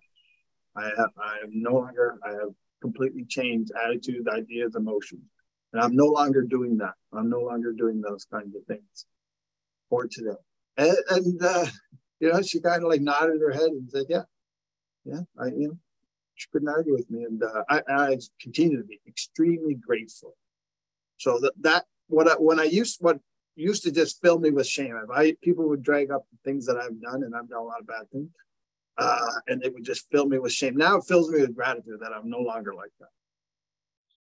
I 0.75 0.85
have, 0.85 1.09
I 1.17 1.39
am 1.43 1.51
no 1.51 1.73
longer, 1.73 2.17
I 2.23 2.31
have 2.31 2.53
completely 2.81 3.25
changed 3.25 3.71
attitudes, 3.83 4.27
ideas, 4.27 4.75
emotions. 4.75 5.23
And 5.73 5.81
I'm 5.81 5.95
no 5.95 6.05
longer 6.05 6.41
doing 6.41 6.77
that. 6.77 6.93
I'm 7.13 7.29
no 7.29 7.41
longer 7.41 7.71
doing 7.73 8.01
those 8.01 8.25
kinds 8.25 8.55
of 8.55 8.63
things 8.65 9.05
for 9.89 10.07
today. 10.07 10.37
And, 10.77 10.97
and 11.09 11.43
uh, 11.43 11.65
you 12.19 12.31
know, 12.31 12.41
she 12.41 12.59
kind 12.59 12.83
of 12.83 12.89
like 12.89 13.01
nodded 13.01 13.41
her 13.41 13.51
head 13.51 13.69
and 13.69 13.89
said, 13.89 14.05
Yeah, 14.09 14.23
yeah, 15.05 15.21
I, 15.39 15.47
you 15.47 15.67
know, 15.67 15.77
she 16.35 16.47
couldn't 16.51 16.69
argue 16.69 16.93
with 16.93 17.09
me. 17.09 17.23
And 17.23 17.43
uh, 17.43 17.63
I, 17.69 17.81
I 17.87 18.17
continue 18.41 18.77
to 18.77 18.83
be 18.83 18.99
extremely 19.07 19.75
grateful 19.75 20.35
so 21.17 21.39
that 21.39 21.53
that 21.61 21.85
what 22.07 22.27
I, 22.27 22.33
when 22.33 22.59
I 22.59 22.63
used 22.63 22.97
what 22.99 23.19
used 23.55 23.83
to 23.83 23.91
just 23.91 24.21
fill 24.21 24.39
me 24.39 24.49
with 24.49 24.67
shame. 24.67 24.99
If 25.03 25.09
I 25.09 25.33
people 25.41 25.67
would 25.69 25.83
drag 25.83 26.11
up 26.11 26.25
things 26.43 26.65
that 26.65 26.77
I've 26.77 26.99
done, 27.01 27.23
and 27.23 27.35
I've 27.35 27.49
done 27.49 27.59
a 27.59 27.63
lot 27.63 27.79
of 27.79 27.87
bad 27.87 28.09
things, 28.11 28.29
uh, 28.97 29.31
and 29.47 29.63
it 29.63 29.73
would 29.73 29.83
just 29.83 30.09
fill 30.11 30.25
me 30.25 30.39
with 30.39 30.51
shame. 30.51 30.75
Now 30.75 30.97
it 30.97 31.03
fills 31.03 31.29
me 31.29 31.41
with 31.41 31.55
gratitude 31.55 31.99
that 32.01 32.11
I'm 32.13 32.29
no 32.29 32.39
longer 32.39 32.73
like 32.73 32.91
that. 32.99 33.09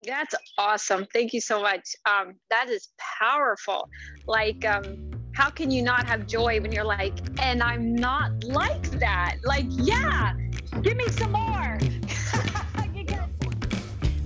That's 0.03 0.35
awesome. 0.57 1.05
Thank 1.13 1.33
you 1.33 1.41
so 1.41 1.61
much. 1.61 1.95
Um, 2.05 2.35
that 2.49 2.69
is 2.69 2.89
powerful. 3.19 3.89
Like, 4.27 4.63
um, 4.65 5.09
how 5.37 5.51
can 5.51 5.69
you 5.69 5.83
not 5.83 6.07
have 6.07 6.25
joy 6.25 6.59
when 6.59 6.71
you're 6.71 6.83
like, 6.83 7.13
and 7.39 7.61
I'm 7.61 7.93
not 7.93 8.43
like 8.43 8.89
that? 8.99 9.35
Like, 9.43 9.67
yeah, 9.69 10.33
give 10.81 10.97
me 10.97 11.07
some 11.09 11.31
more. 11.31 11.77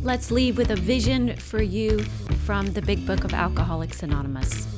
Let's 0.04 0.32
leave 0.32 0.58
with 0.58 0.72
a 0.72 0.78
vision 0.78 1.36
for 1.36 1.62
you 1.62 2.00
from 2.46 2.68
the 2.68 2.82
Big 2.82 3.06
Book 3.06 3.26
of 3.26 3.34
Alcoholics 3.34 4.04
Anonymous. 4.04 4.70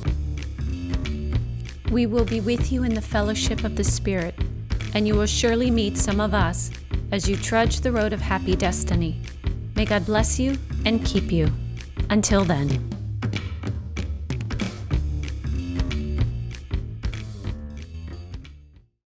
We 1.92 2.06
will 2.06 2.24
be 2.24 2.40
with 2.40 2.72
you 2.72 2.82
in 2.82 2.94
the 2.94 3.00
fellowship 3.00 3.62
of 3.62 3.76
the 3.76 3.84
Spirit, 3.84 4.34
and 4.92 5.06
you 5.06 5.14
will 5.14 5.26
surely 5.26 5.70
meet 5.70 5.96
some 5.96 6.18
of 6.18 6.34
us 6.34 6.72
as 7.12 7.28
you 7.28 7.36
trudge 7.36 7.78
the 7.78 7.92
road 7.92 8.12
of 8.12 8.20
happy 8.20 8.56
destiny. 8.56 9.20
May 9.76 9.84
God 9.84 10.04
bless 10.04 10.40
you 10.40 10.58
and 10.84 11.04
keep 11.04 11.30
you. 11.30 11.48
Until 12.10 12.44
then. 12.44 12.93